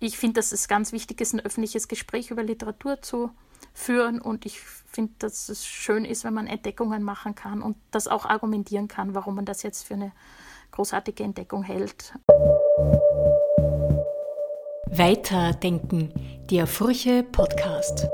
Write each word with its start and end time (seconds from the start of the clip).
ich 0.00 0.16
finde, 0.16 0.34
dass 0.34 0.52
es 0.52 0.68
ganz 0.68 0.92
wichtig 0.92 1.20
ist, 1.20 1.32
ein 1.32 1.40
öffentliches 1.40 1.88
Gespräch 1.88 2.30
über 2.30 2.42
Literatur 2.42 3.02
zu 3.02 3.30
führen 3.74 4.20
und 4.20 4.46
ich 4.46 4.60
finde, 4.60 5.12
dass 5.18 5.48
es 5.48 5.66
schön 5.66 6.04
ist, 6.04 6.24
wenn 6.24 6.34
man 6.34 6.46
Entdeckungen 6.46 7.02
machen 7.02 7.34
kann 7.34 7.62
und 7.62 7.76
das 7.90 8.08
auch 8.08 8.24
argumentieren 8.24 8.88
kann, 8.88 9.14
warum 9.14 9.34
man 9.34 9.44
das 9.44 9.62
jetzt 9.62 9.84
für 9.86 9.94
eine 9.94 10.12
großartige 10.70 11.24
Entdeckung 11.24 11.62
hält. 11.62 12.14
Weiterdenken, 14.86 16.12
der 16.50 16.66
Furche 16.66 17.22
Podcast. 17.22 18.08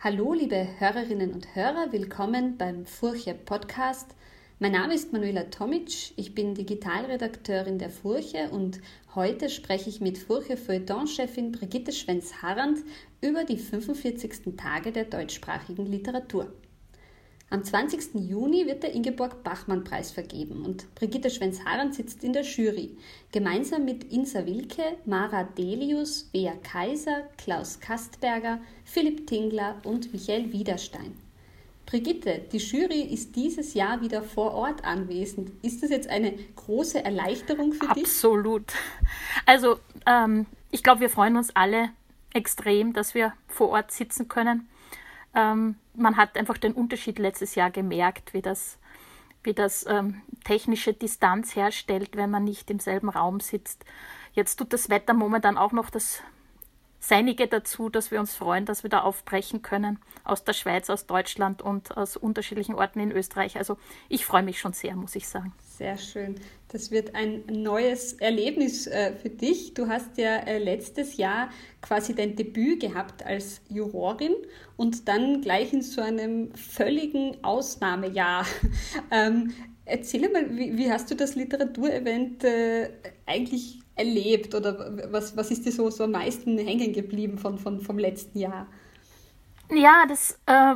Hallo, 0.00 0.32
liebe 0.32 0.68
Hörerinnen 0.78 1.32
und 1.32 1.54
Hörer, 1.54 1.92
willkommen 1.92 2.56
beim 2.56 2.86
Furche 2.86 3.34
Podcast. 3.34 4.14
Mein 4.60 4.72
Name 4.72 4.92
ist 4.92 5.12
Manuela 5.12 5.44
Tomic, 5.44 6.14
ich 6.16 6.34
bin 6.34 6.56
Digitalredakteurin 6.56 7.78
der 7.78 7.90
Furche 7.90 8.50
und 8.50 8.80
heute 9.14 9.50
spreche 9.50 9.88
ich 9.88 10.00
mit 10.00 10.18
Furche 10.18 10.56
Feuilleton-Chefin 10.56 11.52
Brigitte 11.52 11.92
Schwenz-Harrand 11.92 12.80
über 13.20 13.44
die 13.44 13.56
45. 13.56 14.56
Tage 14.56 14.90
der 14.90 15.04
deutschsprachigen 15.04 15.86
Literatur. 15.86 16.52
Am 17.50 17.62
20. 17.62 18.28
Juni 18.28 18.66
wird 18.66 18.82
der 18.82 18.96
Ingeborg-Bachmann-Preis 18.96 20.10
vergeben 20.10 20.64
und 20.64 20.92
Brigitte 20.96 21.30
Schwenz-Harrand 21.30 21.94
sitzt 21.94 22.24
in 22.24 22.32
der 22.32 22.42
Jury, 22.42 22.96
gemeinsam 23.30 23.84
mit 23.84 24.12
Insa 24.12 24.44
Wilke, 24.44 24.96
Mara 25.04 25.44
Delius, 25.44 26.24
Bea 26.32 26.56
Kaiser, 26.64 27.28
Klaus 27.36 27.78
Kastberger, 27.78 28.60
Philipp 28.84 29.28
Tingler 29.28 29.80
und 29.84 30.12
Michael 30.12 30.52
Wiederstein. 30.52 31.27
Brigitte, 31.90 32.40
die 32.52 32.58
Jury 32.58 33.00
ist 33.00 33.34
dieses 33.34 33.74
Jahr 33.74 34.00
wieder 34.00 34.22
vor 34.22 34.52
Ort 34.52 34.84
anwesend. 34.84 35.50
Ist 35.64 35.82
das 35.82 35.90
jetzt 35.90 36.08
eine 36.08 36.32
große 36.56 37.02
Erleichterung 37.02 37.72
für 37.72 37.88
dich? 37.94 38.04
Absolut. 38.04 38.72
Also 39.46 39.78
ähm, 40.06 40.46
ich 40.70 40.82
glaube, 40.82 41.00
wir 41.00 41.10
freuen 41.10 41.36
uns 41.36 41.54
alle 41.56 41.90
extrem, 42.34 42.92
dass 42.92 43.14
wir 43.14 43.32
vor 43.46 43.70
Ort 43.70 43.90
sitzen 43.90 44.28
können 44.28 44.68
ähm, 45.34 45.76
man 45.94 46.16
hat 46.16 46.36
einfach 46.36 46.58
den 46.58 46.72
Unterschied 46.72 47.18
letztes 47.18 47.54
Jahr 47.54 47.70
gemerkt, 47.70 48.34
wie 48.34 48.42
das, 48.42 48.78
wie 49.42 49.54
das 49.54 49.86
ähm, 49.88 50.22
technische 50.44 50.92
Distanz 50.92 51.54
herstellt, 51.54 52.16
wenn 52.16 52.30
man 52.30 52.44
nicht 52.44 52.70
im 52.70 52.80
selben 52.80 53.08
Raum 53.08 53.40
sitzt. 53.40 53.84
Jetzt 54.32 54.56
tut 54.56 54.72
das 54.72 54.88
Wetter 54.88 55.14
momentan 55.14 55.58
auch 55.58 55.72
noch 55.72 55.90
das 55.90 56.22
Seinige 57.00 57.46
dazu, 57.46 57.88
dass 57.88 58.10
wir 58.10 58.18
uns 58.18 58.34
freuen, 58.34 58.64
dass 58.64 58.82
wir 58.82 58.90
da 58.90 59.02
aufbrechen 59.02 59.62
können 59.62 59.98
aus 60.24 60.44
der 60.44 60.52
Schweiz, 60.52 60.90
aus 60.90 61.06
Deutschland 61.06 61.62
und 61.62 61.96
aus 61.96 62.16
unterschiedlichen 62.16 62.74
Orten 62.74 63.00
in 63.00 63.12
Österreich. 63.12 63.56
Also 63.56 63.78
ich 64.08 64.24
freue 64.24 64.42
mich 64.42 64.58
schon 64.58 64.72
sehr, 64.72 64.96
muss 64.96 65.14
ich 65.14 65.28
sagen. 65.28 65.52
Sehr 65.60 65.96
schön. 65.96 66.34
Das 66.68 66.90
wird 66.90 67.14
ein 67.14 67.44
neues 67.46 68.14
Erlebnis 68.14 68.88
äh, 68.88 69.14
für 69.14 69.30
dich. 69.30 69.74
Du 69.74 69.86
hast 69.86 70.18
ja 70.18 70.36
äh, 70.38 70.58
letztes 70.58 71.16
Jahr 71.16 71.50
quasi 71.80 72.14
dein 72.14 72.34
Debüt 72.34 72.80
gehabt 72.80 73.24
als 73.24 73.60
Jurorin 73.68 74.34
und 74.76 75.06
dann 75.06 75.40
gleich 75.40 75.72
in 75.72 75.82
so 75.82 76.00
einem 76.02 76.52
völligen 76.54 77.42
Ausnahmejahr. 77.44 78.44
ähm, 79.12 79.54
erzähl 79.88 80.30
mal, 80.30 80.56
wie, 80.56 80.76
wie, 80.76 80.90
hast 80.90 81.10
du 81.10 81.16
das 81.16 81.34
Literaturevent 81.34 82.44
äh, 82.44 82.90
eigentlich 83.26 83.80
erlebt 83.96 84.54
oder 84.54 85.12
was, 85.12 85.36
was 85.36 85.50
ist 85.50 85.66
dir 85.66 85.72
so, 85.72 85.90
so 85.90 86.04
am 86.04 86.12
meisten 86.12 86.58
hängen 86.58 86.92
geblieben 86.92 87.38
von, 87.38 87.58
von, 87.58 87.80
vom 87.80 87.98
letzten 87.98 88.38
Jahr? 88.38 88.68
Ja, 89.70 90.04
das 90.08 90.38
äh, 90.46 90.74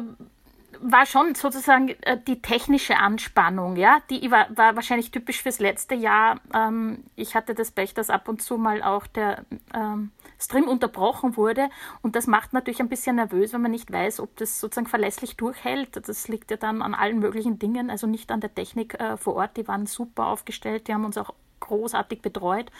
war 0.82 1.06
schon 1.06 1.34
sozusagen 1.34 1.90
äh, 2.02 2.18
die 2.26 2.42
technische 2.42 2.96
Anspannung, 2.96 3.76
ja, 3.76 4.00
die 4.10 4.30
war, 4.30 4.46
war 4.56 4.74
wahrscheinlich 4.74 5.10
typisch 5.10 5.42
fürs 5.42 5.60
letzte 5.60 5.94
Jahr. 5.94 6.40
Ähm, 6.52 7.04
ich 7.14 7.34
hatte 7.34 7.54
das 7.54 7.70
Pech, 7.70 7.94
dass 7.94 8.10
ab 8.10 8.28
und 8.28 8.42
zu 8.42 8.58
mal 8.58 8.82
auch 8.82 9.06
der 9.06 9.44
ähm, 9.74 10.10
Stream 10.40 10.64
unterbrochen 10.64 11.36
wurde 11.36 11.70
und 12.02 12.16
das 12.16 12.26
macht 12.26 12.52
natürlich 12.52 12.80
ein 12.80 12.88
bisschen 12.88 13.16
nervös, 13.16 13.52
wenn 13.52 13.62
man 13.62 13.70
nicht 13.70 13.92
weiß, 13.92 14.20
ob 14.20 14.36
das 14.36 14.60
sozusagen 14.60 14.88
verlässlich 14.88 15.36
durchhält. 15.36 15.96
Das 16.08 16.28
liegt 16.28 16.50
ja 16.50 16.56
dann 16.56 16.82
an 16.82 16.94
allen 16.94 17.20
möglichen 17.20 17.58
Dingen, 17.58 17.88
also 17.88 18.06
nicht 18.06 18.32
an 18.32 18.40
der 18.40 18.54
Technik 18.54 19.00
äh, 19.00 19.16
vor 19.16 19.36
Ort. 19.36 19.56
Die 19.56 19.68
waren 19.68 19.86
super 19.86 20.26
aufgestellt, 20.26 20.88
die 20.88 20.94
haben 20.94 21.04
uns 21.04 21.16
auch 21.16 21.32
großartig 21.62 22.20
betreut. 22.20 22.70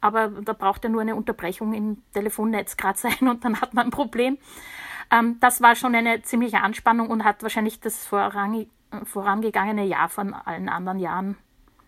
Aber 0.00 0.28
da 0.28 0.52
braucht 0.52 0.84
ja 0.84 0.90
nur 0.90 1.00
eine 1.00 1.16
Unterbrechung 1.16 1.72
im 1.72 2.02
Telefonnetz 2.12 2.76
gerade 2.76 2.98
sein 3.04 3.28
und 3.28 3.44
dann 3.44 3.60
hat 3.60 3.74
man 3.74 3.86
ein 3.86 3.90
Problem. 3.90 4.38
Ähm, 5.10 5.38
das 5.40 5.60
war 5.60 5.76
schon 5.76 5.94
eine 5.94 6.22
ziemliche 6.22 6.60
Anspannung 6.60 7.08
und 7.10 7.24
hat 7.24 7.42
wahrscheinlich 7.42 7.80
das 7.80 8.06
voran, 8.06 8.66
vorangegangene 9.04 9.84
Jahr 9.84 10.08
von 10.08 10.34
allen 10.34 10.68
anderen 10.68 10.98
Jahren 10.98 11.36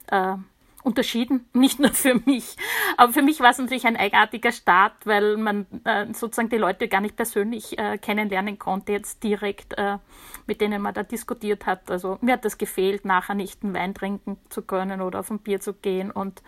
äh, 0.08 0.34
unterschieden, 0.82 1.46
nicht 1.52 1.80
nur 1.80 1.92
für 1.92 2.14
mich. 2.14 2.56
Aber 2.96 3.12
für 3.12 3.22
mich 3.22 3.40
war 3.40 3.50
es 3.50 3.58
natürlich 3.58 3.86
ein 3.86 3.96
eigenartiger 3.96 4.52
Start, 4.52 4.94
weil 5.04 5.36
man 5.36 5.66
äh, 5.84 6.06
sozusagen 6.12 6.48
die 6.48 6.56
Leute 6.56 6.88
gar 6.88 7.00
nicht 7.00 7.16
persönlich 7.16 7.78
äh, 7.78 7.98
kennenlernen 7.98 8.58
konnte, 8.58 8.92
jetzt 8.92 9.22
direkt, 9.22 9.76
äh, 9.76 9.98
mit 10.46 10.60
denen 10.60 10.80
man 10.80 10.94
da 10.94 11.02
diskutiert 11.02 11.66
hat. 11.66 11.90
Also 11.90 12.18
mir 12.20 12.34
hat 12.34 12.44
das 12.44 12.58
gefehlt, 12.58 13.04
nachher 13.04 13.34
nicht 13.34 13.62
einen 13.62 13.74
Wein 13.74 13.94
trinken 13.94 14.38
zu 14.48 14.62
können 14.62 15.02
oder 15.02 15.20
auf 15.20 15.30
ein 15.30 15.40
Bier 15.40 15.60
zu 15.60 15.74
gehen 15.74 16.10
und 16.10 16.42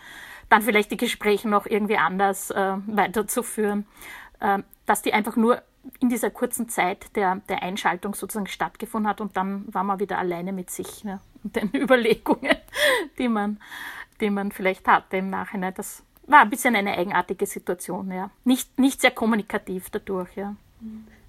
dann 0.48 0.62
vielleicht 0.62 0.90
die 0.90 0.96
Gespräche 0.96 1.48
noch 1.48 1.66
irgendwie 1.66 1.96
anders 1.96 2.50
äh, 2.50 2.76
weiterzuführen. 2.86 3.86
Äh, 4.40 4.60
dass 4.86 5.02
die 5.02 5.12
einfach 5.12 5.36
nur 5.36 5.62
in 6.00 6.08
dieser 6.08 6.30
kurzen 6.30 6.68
Zeit 6.68 7.14
der, 7.16 7.36
der 7.48 7.62
Einschaltung 7.62 8.14
sozusagen 8.14 8.46
stattgefunden 8.46 9.08
hat 9.08 9.20
und 9.20 9.36
dann 9.36 9.64
war 9.72 9.84
man 9.84 9.98
wieder 9.98 10.18
alleine 10.18 10.52
mit 10.52 10.70
sich 10.70 11.04
ne, 11.04 11.20
und 11.42 11.56
den 11.56 11.70
Überlegungen, 11.74 12.56
die 13.18 13.28
man 13.28 13.58
den 14.20 14.34
man 14.34 14.52
vielleicht 14.52 14.86
hatte 14.86 15.16
im 15.16 15.30
Nachhinein. 15.30 15.74
Das 15.74 16.02
war 16.26 16.40
ein 16.42 16.50
bisschen 16.50 16.76
eine 16.76 16.96
eigenartige 16.96 17.46
Situation, 17.46 18.10
ja. 18.12 18.30
Nicht, 18.44 18.78
nicht 18.78 19.00
sehr 19.00 19.10
kommunikativ 19.10 19.90
dadurch, 19.90 20.36
ja. 20.36 20.54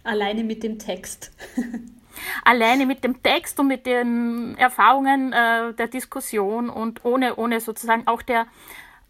Alleine 0.03 0.43
mit 0.43 0.63
dem 0.63 0.79
Text. 0.79 1.31
Alleine 2.43 2.85
mit 2.85 3.03
dem 3.03 3.23
Text 3.23 3.59
und 3.59 3.67
mit 3.67 3.85
den 3.85 4.55
Erfahrungen 4.57 5.31
äh, 5.31 5.73
der 5.73 5.87
Diskussion 5.87 6.69
und 6.69 7.05
ohne, 7.05 7.37
ohne 7.37 7.61
sozusagen 7.61 8.05
auch 8.05 8.21
der, 8.21 8.47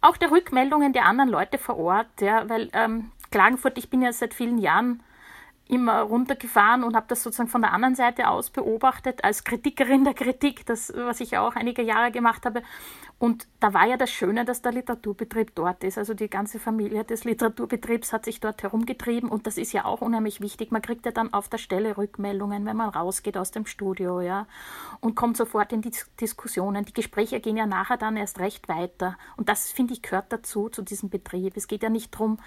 auch 0.01 0.17
der 0.17 0.31
Rückmeldungen 0.31 0.93
der 0.93 1.05
anderen 1.05 1.29
Leute 1.29 1.57
vor 1.57 1.77
Ort, 1.77 2.21
ja, 2.21 2.47
weil 2.47 2.69
ähm, 2.73 3.11
Klagenfurt, 3.31 3.77
ich 3.77 3.89
bin 3.89 4.01
ja 4.01 4.13
seit 4.13 4.33
vielen 4.33 4.59
Jahren 4.59 5.01
immer 5.71 6.01
runtergefahren 6.01 6.83
und 6.83 6.95
habe 6.95 7.05
das 7.07 7.23
sozusagen 7.23 7.49
von 7.49 7.61
der 7.61 7.73
anderen 7.73 7.95
Seite 7.95 8.27
aus 8.27 8.49
beobachtet, 8.49 9.23
als 9.23 9.43
Kritikerin 9.43 10.03
der 10.03 10.13
Kritik, 10.13 10.65
das, 10.65 10.91
was 10.95 11.21
ich 11.21 11.37
auch 11.37 11.55
einige 11.55 11.81
Jahre 11.81 12.11
gemacht 12.11 12.45
habe. 12.45 12.61
Und 13.21 13.47
da 13.59 13.75
war 13.75 13.85
ja 13.85 13.97
das 13.97 14.09
Schöne, 14.09 14.45
dass 14.45 14.63
der 14.63 14.71
Literaturbetrieb 14.71 15.53
dort 15.53 15.83
ist. 15.83 15.99
Also 15.99 16.15
die 16.15 16.27
ganze 16.27 16.57
Familie 16.57 17.03
des 17.03 17.23
Literaturbetriebs 17.23 18.13
hat 18.13 18.25
sich 18.25 18.39
dort 18.39 18.63
herumgetrieben 18.63 19.29
und 19.29 19.45
das 19.45 19.59
ist 19.59 19.73
ja 19.73 19.85
auch 19.85 20.01
unheimlich 20.01 20.41
wichtig. 20.41 20.71
Man 20.71 20.81
kriegt 20.81 21.05
ja 21.05 21.11
dann 21.11 21.31
auf 21.31 21.47
der 21.47 21.59
Stelle 21.59 21.97
Rückmeldungen, 21.97 22.65
wenn 22.65 22.75
man 22.75 22.89
rausgeht 22.89 23.37
aus 23.37 23.51
dem 23.51 23.67
Studio, 23.67 24.21
ja, 24.21 24.47
und 25.01 25.13
kommt 25.13 25.37
sofort 25.37 25.71
in 25.71 25.83
die 25.83 25.91
Diskussionen. 26.19 26.83
Die 26.83 26.95
Gespräche 26.95 27.39
gehen 27.39 27.57
ja 27.57 27.67
nachher 27.67 27.97
dann 27.97 28.17
erst 28.17 28.39
recht 28.39 28.67
weiter. 28.67 29.19
Und 29.37 29.49
das, 29.49 29.71
finde 29.71 29.93
ich, 29.93 30.01
gehört 30.01 30.33
dazu, 30.33 30.69
zu 30.69 30.81
diesem 30.81 31.11
Betrieb. 31.11 31.55
Es 31.55 31.67
geht 31.67 31.83
ja 31.83 31.89
nicht 31.89 32.15
darum, 32.15 32.39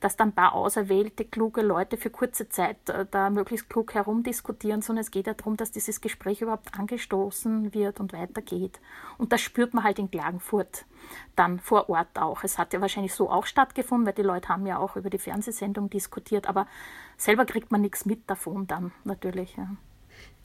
dass 0.00 0.16
dann 0.16 0.28
ein 0.28 0.34
paar 0.34 0.52
auserwählte, 0.52 1.24
kluge 1.24 1.62
Leute 1.62 1.96
für 1.96 2.10
kurze 2.10 2.50
Zeit 2.50 2.90
äh, 2.90 3.06
da 3.10 3.30
möglichst 3.30 3.70
klug 3.70 3.94
herumdiskutieren, 3.94 4.82
sondern 4.82 5.04
es 5.04 5.10
geht 5.10 5.26
ja 5.26 5.32
darum, 5.32 5.56
dass 5.56 5.70
dieses 5.70 6.02
Gespräch 6.02 6.42
überhaupt 6.42 6.78
angestoßen 6.78 7.72
wird 7.72 7.98
und 7.98 8.12
weitergeht. 8.12 8.78
Und 9.16 9.32
das 9.32 9.40
spürt 9.40 9.72
man 9.72 9.84
halt 9.84 9.98
in 9.98 10.10
Klagenfurt 10.18 10.84
dann 11.36 11.60
vor 11.60 11.88
Ort 11.88 12.18
auch. 12.18 12.42
Es 12.42 12.58
hat 12.58 12.72
ja 12.72 12.80
wahrscheinlich 12.80 13.14
so 13.14 13.30
auch 13.30 13.46
stattgefunden, 13.46 14.06
weil 14.06 14.14
die 14.14 14.22
Leute 14.22 14.48
haben 14.48 14.66
ja 14.66 14.78
auch 14.78 14.96
über 14.96 15.10
die 15.10 15.18
Fernsehsendung 15.18 15.90
diskutiert, 15.90 16.48
aber 16.48 16.66
selber 17.16 17.46
kriegt 17.46 17.70
man 17.70 17.82
nichts 17.82 18.04
mit 18.04 18.28
davon 18.28 18.66
dann 18.66 18.92
natürlich. 19.04 19.56
Ja. 19.56 19.68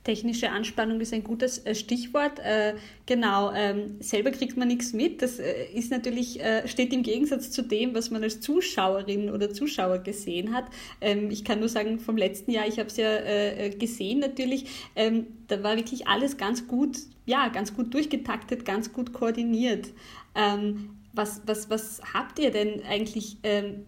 Technische 0.04 0.50
Anspannung 0.50 1.00
ist 1.00 1.14
ein 1.14 1.24
gutes 1.24 1.66
äh, 1.66 1.74
Stichwort. 1.76 2.38
Äh, 2.40 2.76
genau, 3.06 3.54
ähm, 3.54 3.96
selber 4.02 4.32
kriegt 4.32 4.58
man 4.58 4.68
nichts 4.68 4.92
mit. 4.92 5.22
Das 5.22 5.40
äh, 5.40 5.66
ist 5.74 5.92
natürlich, 5.92 6.42
steht 6.66 6.92
im 6.94 7.04
Gegensatz 7.04 7.52
zu 7.52 7.62
dem, 7.62 7.96
was 7.96 8.12
man 8.12 8.22
als 8.22 8.42
Zuschauerin 8.42 9.30
oder 9.30 9.54
Zuschauer 9.54 10.00
gesehen 10.00 10.54
hat. 10.54 10.66
Ähm, 11.00 11.32
ich 11.32 11.46
kann 11.46 11.60
nur 11.60 11.70
sagen, 11.70 12.00
vom 12.00 12.18
letzten 12.18 12.52
Jahr, 12.52 12.68
ich 12.68 12.80
habe 12.80 12.90
es 12.90 12.98
ja 12.98 13.70
gesehen 13.70 14.20
natürlich, 14.20 14.66
ähm, 14.96 15.28
da 15.48 15.64
war 15.64 15.78
wirklich 15.78 16.08
alles 16.08 16.38
ganz 16.38 16.68
gut, 16.68 16.98
ja, 17.26 17.48
ganz 17.48 17.74
gut 17.74 17.94
durchgetaktet, 17.94 18.66
ganz 18.66 18.92
gut 18.92 19.14
koordiniert. 19.14 19.90
Was, 21.14 21.42
was, 21.46 21.70
was 21.70 22.02
habt 22.14 22.40
ihr 22.40 22.52
denn 22.52 22.82
eigentlich 22.84 23.38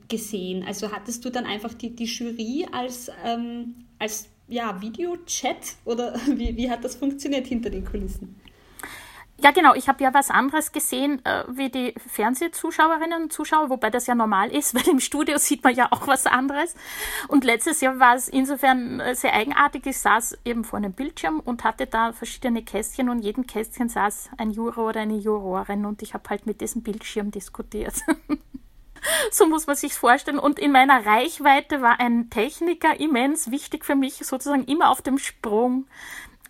gesehen? 0.07 0.63
Also 0.65 0.91
hattest 0.91 1.25
du 1.25 1.29
dann 1.29 1.45
einfach 1.45 1.73
die, 1.73 1.95
die 1.95 2.05
Jury 2.05 2.67
als, 2.71 3.09
ähm, 3.25 3.75
als 3.99 4.29
ja, 4.47 4.79
Videochat 4.81 5.75
oder 5.85 6.15
wie, 6.27 6.55
wie 6.55 6.69
hat 6.69 6.83
das 6.83 6.95
funktioniert 6.95 7.47
hinter 7.47 7.69
den 7.69 7.85
Kulissen? 7.85 8.39
Ja, 9.37 9.51
genau. 9.51 9.73
Ich 9.73 9.89
habe 9.89 10.01
ja 10.01 10.13
was 10.13 10.31
anderes 10.31 10.71
gesehen 10.71 11.23
äh, 11.25 11.43
wie 11.49 11.69
die 11.69 11.93
Fernsehzuschauerinnen 12.07 13.23
und 13.23 13.33
Zuschauer, 13.33 13.69
wobei 13.69 13.89
das 13.89 14.07
ja 14.07 14.15
normal 14.15 14.49
ist, 14.49 14.73
weil 14.75 14.87
im 14.87 14.99
Studio 14.99 15.37
sieht 15.37 15.63
man 15.63 15.75
ja 15.75 15.91
auch 15.91 16.07
was 16.07 16.25
anderes. 16.25 16.73
Und 17.27 17.43
letztes 17.43 17.81
Jahr 17.81 17.99
war 17.99 18.15
es 18.15 18.29
insofern 18.29 19.01
äh, 19.01 19.13
sehr 19.13 19.33
eigenartig. 19.33 19.85
Ich 19.87 19.99
saß 19.99 20.37
eben 20.45 20.63
vor 20.63 20.77
einem 20.77 20.93
Bildschirm 20.93 21.41
und 21.41 21.65
hatte 21.65 21.85
da 21.85 22.13
verschiedene 22.13 22.63
Kästchen 22.63 23.09
und 23.09 23.19
jedem 23.19 23.45
Kästchen 23.45 23.89
saß 23.89 24.29
ein 24.37 24.51
Juror 24.51 24.89
oder 24.89 25.01
eine 25.01 25.17
Jurorin 25.17 25.85
und 25.85 26.01
ich 26.01 26.13
habe 26.13 26.29
halt 26.29 26.45
mit 26.45 26.61
diesem 26.61 26.81
Bildschirm 26.81 27.31
diskutiert. 27.31 27.95
so 29.31 29.45
muss 29.47 29.67
man 29.67 29.75
sich 29.75 29.93
vorstellen. 29.93 30.39
Und 30.39 30.59
in 30.59 30.71
meiner 30.71 31.05
Reichweite 31.05 31.81
war 31.81 31.99
ein 31.99 32.29
Techniker 32.29 32.99
immens 32.99 33.51
wichtig 33.51 33.85
für 33.85 33.95
mich, 33.95 34.15
sozusagen 34.15 34.65
immer 34.65 34.89
auf 34.89 35.01
dem 35.01 35.17
Sprung 35.17 35.87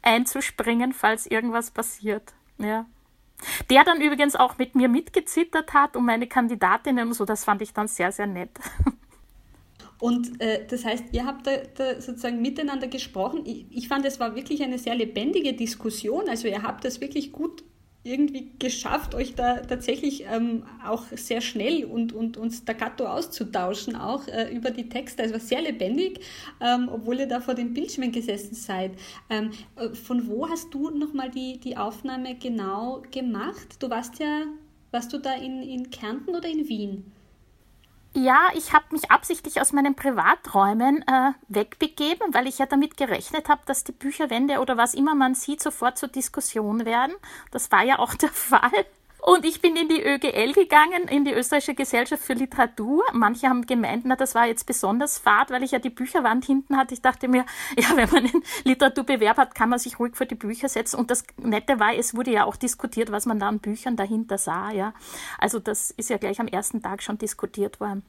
einzuspringen, 0.01 0.93
falls 0.93 1.25
irgendwas 1.25 1.71
passiert. 1.71 2.33
Ja. 2.57 2.85
Der 3.69 3.83
dann 3.83 4.01
übrigens 4.01 4.35
auch 4.35 4.57
mit 4.57 4.75
mir 4.75 4.87
mitgezittert 4.87 5.73
hat 5.73 5.95
um 5.95 6.05
meine 6.05 6.27
Kandidatinnen 6.27 7.07
und 7.07 7.13
so, 7.13 7.25
das 7.25 7.43
fand 7.43 7.61
ich 7.61 7.73
dann 7.73 7.87
sehr, 7.87 8.11
sehr 8.11 8.27
nett. 8.27 8.51
Und 9.97 10.41
äh, 10.41 10.65
das 10.67 10.83
heißt, 10.83 11.05
ihr 11.13 11.25
habt 11.25 11.47
da, 11.47 11.57
da 11.73 12.01
sozusagen 12.01 12.41
miteinander 12.41 12.87
gesprochen. 12.87 13.43
Ich, 13.45 13.65
ich, 13.71 13.87
fand, 13.87 14.05
es 14.05 14.19
war 14.19 14.35
wirklich 14.35 14.61
eine 14.61 14.77
sehr 14.77 14.93
lebendige 14.93 15.53
Diskussion. 15.53 16.27
Also 16.27 16.47
ihr 16.49 16.63
habt 16.63 16.83
das 16.83 16.99
wirklich 16.99 17.31
gut 17.31 17.63
irgendwie 18.05 18.51
geschafft, 18.59 19.15
euch 19.15 19.33
da 19.33 19.57
tatsächlich 19.57 20.25
ähm, 20.31 20.63
auch 20.85 21.03
sehr 21.15 21.41
schnell 21.41 21.85
und, 21.85 22.13
und, 22.13 22.37
und 22.37 22.51
staccato 22.51 23.05
auszutauschen, 23.05 23.95
auch 23.95 24.27
äh, 24.27 24.55
über 24.55 24.69
die 24.69 24.87
Texte. 24.87 25.23
Also 25.23 25.35
es 25.35 25.41
war 25.41 25.47
sehr 25.47 25.61
lebendig, 25.61 26.19
ähm, 26.61 26.87
obwohl 26.91 27.19
ihr 27.19 27.27
da 27.27 27.41
vor 27.41 27.55
den 27.55 27.73
Bildschirmen 27.73 28.11
gesessen 28.11 28.53
seid. 28.53 28.91
Ähm, 29.29 29.51
äh, 29.75 29.89
von 29.95 30.27
wo 30.27 30.47
hast 30.47 30.73
du 30.73 30.91
nochmal 30.91 31.31
die, 31.31 31.59
die 31.59 31.77
Aufnahme 31.77 32.35
genau 32.35 33.01
gemacht? 33.11 33.77
Du 33.79 33.89
warst 33.89 34.19
ja, 34.19 34.43
warst 34.91 35.11
du 35.11 35.17
da 35.17 35.33
in, 35.33 35.63
in 35.63 35.89
Kärnten 35.89 36.35
oder 36.35 36.47
in 36.47 36.69
Wien? 36.69 37.11
Ja, 38.17 38.47
ich 38.53 38.71
habe 38.71 38.85
mich 38.91 39.11
absichtlich 39.11 39.59
aus 39.59 39.73
meinen 39.73 39.93
Privaträumen 39.93 41.03
äh, 41.05 41.33
wegbegeben, 41.49 42.33
weil 42.33 42.47
ich 42.47 42.59
ja 42.59 42.65
damit 42.65 42.95
gerechnet 42.95 43.49
habe, 43.49 43.61
dass 43.65 43.83
die 43.83 43.91
Bücherwände 43.91 44.59
oder 44.61 44.77
was 44.77 44.93
immer 44.93 45.15
man 45.15 45.35
sieht, 45.35 45.61
sofort 45.61 45.97
zur 45.97 46.07
Diskussion 46.07 46.85
werden. 46.85 47.13
Das 47.51 47.73
war 47.73 47.83
ja 47.83 47.99
auch 47.99 48.13
der 48.13 48.29
Fall. 48.33 48.85
Und 49.25 49.43
ich 49.43 49.59
bin 49.59 49.75
in 49.75 49.89
die 49.89 50.03
ÖGL 50.03 50.53
gegangen, 50.53 51.07
in 51.07 51.25
die 51.25 51.33
Österreichische 51.33 51.73
Gesellschaft 51.73 52.21
für 52.21 52.33
Literatur. 52.33 53.03
Manche 53.11 53.49
haben 53.49 53.65
gemeint, 53.65 54.05
na, 54.05 54.15
das 54.15 54.35
war 54.35 54.45
jetzt 54.45 54.67
besonders 54.67 55.17
fad, 55.17 55.49
weil 55.49 55.63
ich 55.63 55.71
ja 55.71 55.79
die 55.79 55.89
Bücherwand 55.89 56.45
hinten 56.45 56.77
hatte. 56.77 56.93
Ich 56.93 57.01
dachte 57.01 57.27
mir, 57.27 57.43
ja, 57.75 57.87
wenn 57.95 58.07
man 58.11 58.25
einen 58.27 58.43
Literaturbewerb 58.65 59.37
hat, 59.37 59.55
kann 59.55 59.69
man 59.69 59.79
sich 59.79 59.97
ruhig 59.97 60.15
vor 60.15 60.27
die 60.27 60.35
Bücher 60.35 60.69
setzen. 60.69 60.97
Und 60.97 61.09
das 61.09 61.25
Nette 61.37 61.79
war, 61.79 61.95
es 61.95 62.15
wurde 62.15 62.29
ja 62.29 62.45
auch 62.45 62.55
diskutiert, 62.55 63.11
was 63.11 63.25
man 63.25 63.39
da 63.39 63.47
an 63.47 63.57
Büchern 63.57 63.95
dahinter 63.95 64.37
sah, 64.37 64.69
ja. 64.69 64.93
Also 65.39 65.57
das 65.57 65.89
ist 65.89 66.11
ja 66.11 66.17
gleich 66.17 66.39
am 66.39 66.47
ersten 66.47 66.83
Tag 66.83 67.01
schon 67.01 67.17
diskutiert 67.17 67.79
worden. 67.79 68.03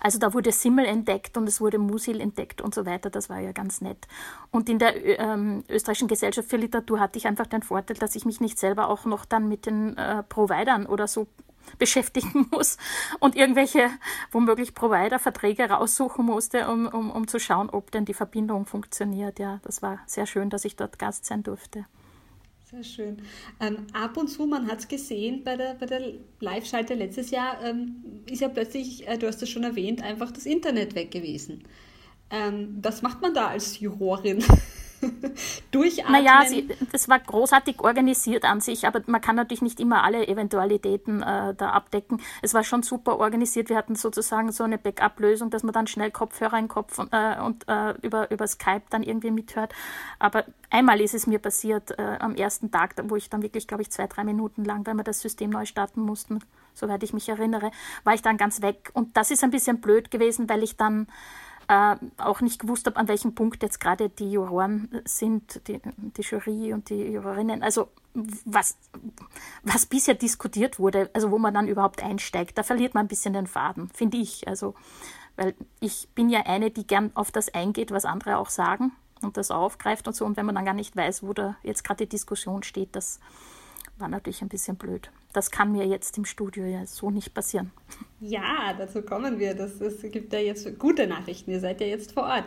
Also 0.00 0.18
da 0.18 0.32
wurde 0.34 0.52
Simmel 0.52 0.84
entdeckt 0.84 1.36
und 1.36 1.48
es 1.48 1.60
wurde 1.60 1.78
Musil 1.78 2.20
entdeckt 2.20 2.60
und 2.60 2.74
so 2.74 2.86
weiter. 2.86 3.10
Das 3.10 3.28
war 3.28 3.40
ja 3.40 3.52
ganz 3.52 3.80
nett. 3.80 4.06
Und 4.50 4.68
in 4.68 4.78
der 4.78 5.20
ähm, 5.20 5.64
österreichischen 5.68 6.08
Gesellschaft 6.08 6.48
für 6.48 6.56
Literatur 6.56 7.00
hatte 7.00 7.18
ich 7.18 7.26
einfach 7.26 7.46
den 7.46 7.62
Vorteil, 7.62 7.96
dass 7.96 8.14
ich 8.14 8.24
mich 8.24 8.40
nicht 8.40 8.58
selber 8.58 8.88
auch 8.88 9.04
noch 9.04 9.24
dann 9.24 9.48
mit 9.48 9.66
den 9.66 9.96
äh, 9.96 10.22
Providern 10.22 10.86
oder 10.86 11.06
so 11.06 11.26
beschäftigen 11.78 12.46
muss 12.50 12.78
und 13.20 13.36
irgendwelche 13.36 13.90
womöglich 14.30 14.74
Provider-Verträge 14.74 15.64
raussuchen 15.64 16.24
musste, 16.24 16.68
um, 16.68 16.86
um, 16.86 17.10
um 17.10 17.28
zu 17.28 17.38
schauen, 17.38 17.68
ob 17.68 17.90
denn 17.90 18.04
die 18.04 18.14
Verbindung 18.14 18.64
funktioniert. 18.64 19.38
Ja, 19.38 19.60
das 19.62 19.82
war 19.82 19.98
sehr 20.06 20.26
schön, 20.26 20.50
dass 20.50 20.64
ich 20.64 20.76
dort 20.76 20.98
Gast 20.98 21.26
sein 21.26 21.42
durfte. 21.42 21.84
Sehr 22.70 22.84
schön. 22.84 23.16
Ähm, 23.60 23.86
ab 23.94 24.18
und 24.18 24.28
zu, 24.28 24.44
man 24.46 24.66
hat 24.66 24.80
es 24.80 24.88
gesehen 24.88 25.42
bei 25.42 25.56
der, 25.56 25.72
bei 25.74 25.86
der 25.86 26.12
Live-Schalte 26.40 26.92
letztes 26.92 27.30
Jahr, 27.30 27.64
ähm, 27.64 28.22
ist 28.30 28.42
ja 28.42 28.48
plötzlich, 28.50 29.08
äh, 29.08 29.16
du 29.16 29.26
hast 29.26 29.42
es 29.42 29.48
schon 29.48 29.64
erwähnt, 29.64 30.02
einfach 30.02 30.30
das 30.30 30.44
Internet 30.44 30.94
weg 30.94 31.10
gewesen. 31.10 31.64
Ähm, 32.30 32.76
was 32.82 33.00
macht 33.00 33.22
man 33.22 33.32
da 33.32 33.46
als 33.48 33.80
Jurorin? 33.80 34.44
Durchatmen. 35.70 36.12
Naja, 36.12 36.44
sie, 36.46 36.68
das 36.92 37.08
war 37.08 37.18
großartig 37.18 37.80
organisiert 37.80 38.44
an 38.44 38.60
sich, 38.60 38.86
aber 38.86 39.02
man 39.06 39.20
kann 39.20 39.36
natürlich 39.36 39.62
nicht 39.62 39.80
immer 39.80 40.02
alle 40.02 40.26
Eventualitäten 40.26 41.22
äh, 41.22 41.54
da 41.54 41.70
abdecken. 41.70 42.20
Es 42.42 42.54
war 42.54 42.64
schon 42.64 42.82
super 42.82 43.18
organisiert. 43.18 43.68
Wir 43.68 43.76
hatten 43.76 43.94
sozusagen 43.94 44.52
so 44.52 44.64
eine 44.64 44.78
Backup-Lösung, 44.78 45.50
dass 45.50 45.62
man 45.62 45.72
dann 45.72 45.86
schnell 45.86 46.10
Kopfhörer 46.10 46.58
in 46.58 46.68
Kopf 46.68 46.98
und, 46.98 47.12
äh, 47.12 47.40
und 47.40 47.68
äh, 47.68 47.94
über, 48.02 48.30
über 48.30 48.46
Skype 48.46 48.82
dann 48.90 49.02
irgendwie 49.02 49.30
mithört. 49.30 49.72
Aber 50.18 50.44
einmal 50.70 51.00
ist 51.00 51.14
es 51.14 51.26
mir 51.26 51.38
passiert 51.38 51.98
äh, 51.98 52.16
am 52.18 52.34
ersten 52.34 52.70
Tag, 52.70 52.94
wo 53.04 53.16
ich 53.16 53.30
dann 53.30 53.42
wirklich, 53.42 53.68
glaube 53.68 53.82
ich, 53.82 53.90
zwei, 53.90 54.06
drei 54.06 54.24
Minuten 54.24 54.64
lang, 54.64 54.86
weil 54.86 54.94
wir 54.94 55.04
das 55.04 55.20
System 55.20 55.50
neu 55.50 55.64
starten 55.64 56.00
mussten, 56.00 56.40
soweit 56.74 57.02
ich 57.02 57.12
mich 57.12 57.28
erinnere, 57.28 57.70
war 58.04 58.14
ich 58.14 58.22
dann 58.22 58.36
ganz 58.36 58.62
weg. 58.62 58.90
Und 58.94 59.16
das 59.16 59.30
ist 59.30 59.44
ein 59.44 59.50
bisschen 59.50 59.80
blöd 59.80 60.10
gewesen, 60.10 60.48
weil 60.48 60.62
ich 60.62 60.76
dann 60.76 61.06
äh, 61.68 61.96
auch 62.16 62.40
nicht 62.40 62.60
gewusst 62.60 62.86
habe, 62.86 62.96
an 62.96 63.08
welchem 63.08 63.34
Punkt 63.34 63.62
jetzt 63.62 63.78
gerade 63.78 64.08
die 64.08 64.32
Juroren 64.32 65.02
sind, 65.04 65.66
die, 65.68 65.80
die 65.96 66.22
Jury 66.22 66.72
und 66.72 66.88
die 66.88 67.02
Jurorinnen. 67.12 67.62
Also 67.62 67.88
was, 68.44 68.76
was 69.62 69.86
bisher 69.86 70.14
diskutiert 70.14 70.78
wurde, 70.78 71.10
also 71.12 71.30
wo 71.30 71.38
man 71.38 71.54
dann 71.54 71.68
überhaupt 71.68 72.02
einsteigt, 72.02 72.58
da 72.58 72.62
verliert 72.62 72.94
man 72.94 73.04
ein 73.04 73.08
bisschen 73.08 73.34
den 73.34 73.46
Faden, 73.46 73.90
finde 73.90 74.16
ich. 74.16 74.48
Also, 74.48 74.74
weil 75.36 75.54
ich 75.80 76.08
bin 76.14 76.30
ja 76.30 76.40
eine, 76.46 76.70
die 76.70 76.86
gern 76.86 77.10
auf 77.14 77.30
das 77.30 77.52
eingeht, 77.52 77.90
was 77.90 78.04
andere 78.04 78.38
auch 78.38 78.50
sagen 78.50 78.92
und 79.22 79.36
das 79.36 79.50
aufgreift 79.50 80.08
und 80.08 80.14
so. 80.14 80.24
Und 80.24 80.36
wenn 80.36 80.46
man 80.46 80.54
dann 80.54 80.64
gar 80.64 80.74
nicht 80.74 80.96
weiß, 80.96 81.22
wo 81.22 81.32
da 81.32 81.56
jetzt 81.62 81.84
gerade 81.84 82.06
die 82.06 82.08
Diskussion 82.08 82.62
steht, 82.62 82.96
das 82.96 83.20
war 83.98 84.08
natürlich 84.08 84.42
ein 84.42 84.48
bisschen 84.48 84.76
blöd. 84.76 85.10
Das 85.32 85.50
kann 85.50 85.72
mir 85.72 85.86
jetzt 85.86 86.16
im 86.18 86.24
Studio 86.24 86.64
ja 86.64 86.86
so 86.86 87.10
nicht 87.10 87.34
passieren. 87.34 87.72
Ja, 88.20 88.74
dazu 88.76 89.02
kommen 89.02 89.38
wir. 89.38 89.54
Das, 89.54 89.78
das 89.78 90.02
gibt 90.02 90.32
ja 90.32 90.40
jetzt 90.40 90.78
gute 90.78 91.06
Nachrichten. 91.06 91.52
Ihr 91.52 91.60
seid 91.60 91.80
ja 91.80 91.86
jetzt 91.86 92.12
vor 92.12 92.24
Ort. 92.24 92.44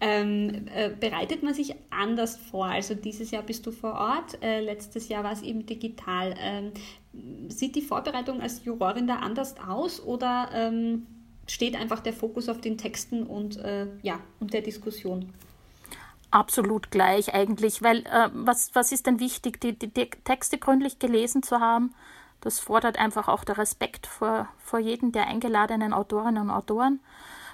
Ähm, 0.00 0.66
äh, 0.74 0.90
bereitet 0.90 1.42
man 1.42 1.54
sich 1.54 1.74
anders 1.90 2.36
vor? 2.36 2.66
Also 2.66 2.94
dieses 2.94 3.30
Jahr 3.30 3.42
bist 3.42 3.64
du 3.66 3.70
vor 3.70 3.94
Ort, 3.94 4.42
äh, 4.42 4.60
letztes 4.60 5.08
Jahr 5.08 5.24
war 5.24 5.32
es 5.32 5.40
eben 5.40 5.64
digital. 5.64 6.34
Ähm, 6.38 6.72
sieht 7.48 7.74
die 7.74 7.82
Vorbereitung 7.82 8.42
als 8.42 8.64
Jurorin 8.64 9.06
da 9.06 9.16
anders 9.16 9.54
aus 9.66 10.02
oder 10.02 10.50
ähm, 10.52 11.06
steht 11.46 11.74
einfach 11.74 12.00
der 12.00 12.12
Fokus 12.12 12.50
auf 12.50 12.60
den 12.60 12.76
Texten 12.76 13.22
und, 13.22 13.56
äh, 13.56 13.86
ja, 14.02 14.20
und 14.40 14.52
der 14.52 14.62
Diskussion? 14.62 15.32
absolut 16.34 16.90
gleich 16.90 17.32
eigentlich, 17.32 17.80
weil 17.80 17.98
äh, 18.06 18.28
was, 18.32 18.74
was 18.74 18.90
ist 18.90 19.06
denn 19.06 19.20
wichtig, 19.20 19.60
die, 19.60 19.78
die, 19.78 19.86
die, 19.86 20.10
Texte 20.24 20.58
gründlich 20.58 20.98
gelesen 20.98 21.44
zu 21.44 21.60
haben? 21.60 21.94
Das 22.44 22.60
fordert 22.60 22.98
einfach 22.98 23.26
auch 23.26 23.42
der 23.42 23.58
Respekt 23.58 24.06
vor, 24.06 24.48
vor 24.58 24.78
jedem 24.78 25.12
der 25.12 25.26
eingeladenen 25.26 25.94
Autorinnen 25.94 26.42
und 26.42 26.50
Autoren, 26.50 27.00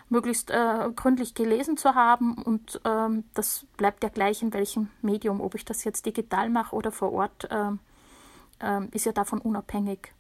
möglichst 0.09 0.51
äh, 0.51 0.91
gründlich 0.95 1.35
gelesen 1.35 1.77
zu 1.77 1.95
haben 1.95 2.35
und 2.35 2.81
ähm, 2.85 3.23
das 3.33 3.65
bleibt 3.77 4.03
ja 4.03 4.09
gleich 4.09 4.43
in 4.43 4.53
welchem 4.53 4.89
Medium, 5.01 5.41
ob 5.41 5.55
ich 5.55 5.65
das 5.65 5.85
jetzt 5.85 6.07
digital 6.07 6.51
mache 6.51 6.75
oder 6.75 6.91
vor 6.91 7.13
Ort, 7.13 7.49
äh, 7.51 7.71
ist 8.91 9.07
ja 9.07 9.13
davon 9.13 9.41
unabhängig. 9.41 10.13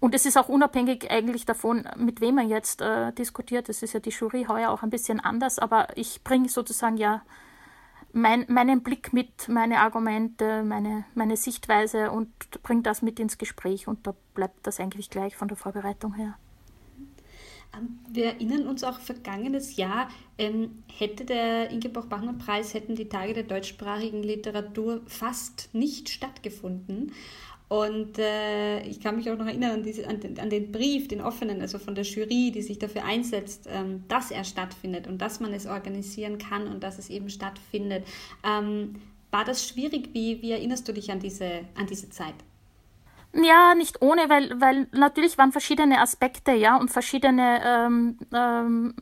Und 0.00 0.14
es 0.14 0.24
ist 0.24 0.38
auch 0.38 0.48
unabhängig 0.48 1.10
eigentlich 1.10 1.44
davon, 1.44 1.86
mit 1.96 2.22
wem 2.22 2.36
man 2.36 2.48
jetzt 2.48 2.80
äh, 2.80 3.12
diskutiert. 3.12 3.68
Es 3.68 3.82
ist 3.82 3.92
ja 3.92 4.00
die 4.00 4.10
Jury 4.10 4.46
heuer 4.48 4.70
auch 4.70 4.82
ein 4.82 4.90
bisschen 4.90 5.20
anders, 5.20 5.58
aber 5.58 5.96
ich 5.96 6.24
bringe 6.24 6.48
sozusagen 6.48 6.96
ja 6.96 7.22
mein, 8.12 8.46
meinen 8.48 8.82
Blick 8.82 9.12
mit, 9.12 9.48
meine 9.48 9.80
Argumente, 9.80 10.62
meine, 10.62 11.04
meine 11.14 11.36
Sichtweise 11.36 12.10
und 12.10 12.28
bringe 12.62 12.82
das 12.82 13.02
mit 13.02 13.20
ins 13.20 13.38
Gespräch 13.38 13.86
und 13.86 14.06
da 14.06 14.14
bleibt 14.34 14.66
das 14.66 14.80
eigentlich 14.80 15.10
gleich 15.10 15.36
von 15.36 15.48
der 15.48 15.56
Vorbereitung 15.56 16.14
her. 16.14 16.36
Ähm, 17.76 17.98
wir 18.08 18.26
erinnern 18.26 18.66
uns 18.66 18.82
auch, 18.84 18.98
vergangenes 18.98 19.76
Jahr 19.76 20.08
ähm, 20.38 20.82
hätte 20.90 21.24
der 21.24 21.70
Ingeborg-Bachmann-Preis, 21.70 22.74
hätten 22.74 22.96
die 22.96 23.08
Tage 23.08 23.34
der 23.34 23.42
deutschsprachigen 23.42 24.22
Literatur 24.22 25.02
fast 25.06 25.68
nicht 25.74 26.08
stattgefunden. 26.08 27.12
Und 27.68 28.18
äh, 28.18 28.80
ich 28.80 29.00
kann 29.00 29.16
mich 29.16 29.30
auch 29.30 29.36
noch 29.36 29.46
erinnern 29.46 29.72
an, 29.72 29.82
diese, 29.82 30.08
an, 30.08 30.20
den, 30.20 30.38
an, 30.40 30.48
den, 30.48 30.72
Brief, 30.72 31.06
den 31.06 31.20
offenen, 31.20 31.60
also 31.60 31.78
von 31.78 31.94
der 31.94 32.04
Jury, 32.04 32.50
die 32.50 32.62
sich 32.62 32.78
dafür 32.78 33.04
einsetzt, 33.04 33.68
ähm, 33.70 34.04
dass 34.08 34.30
er 34.30 34.44
stattfindet 34.44 35.06
und 35.06 35.18
dass 35.18 35.38
man 35.38 35.52
es 35.52 35.66
organisieren 35.66 36.38
kann 36.38 36.66
und 36.66 36.82
dass 36.82 36.98
es 36.98 37.10
eben 37.10 37.28
stattfindet. 37.28 38.06
Ähm, 38.42 38.94
war 39.30 39.44
das 39.44 39.68
schwierig? 39.68 40.10
Wie, 40.14 40.40
wie 40.40 40.52
erinnerst 40.52 40.88
du 40.88 40.92
dich 40.92 41.10
an 41.10 41.20
diese, 41.20 41.60
an 41.74 41.86
diese 41.86 42.08
Zeit? 42.08 42.34
Ja, 43.34 43.74
nicht 43.74 44.00
ohne, 44.00 44.30
weil, 44.30 44.58
weil 44.58 44.86
natürlich 44.92 45.36
waren 45.36 45.52
verschiedene 45.52 46.00
Aspekte, 46.00 46.52
ja, 46.52 46.78
und 46.78 46.90
verschiedene 46.90 47.60
ähm, 47.62 48.18
ähm, 48.32 48.94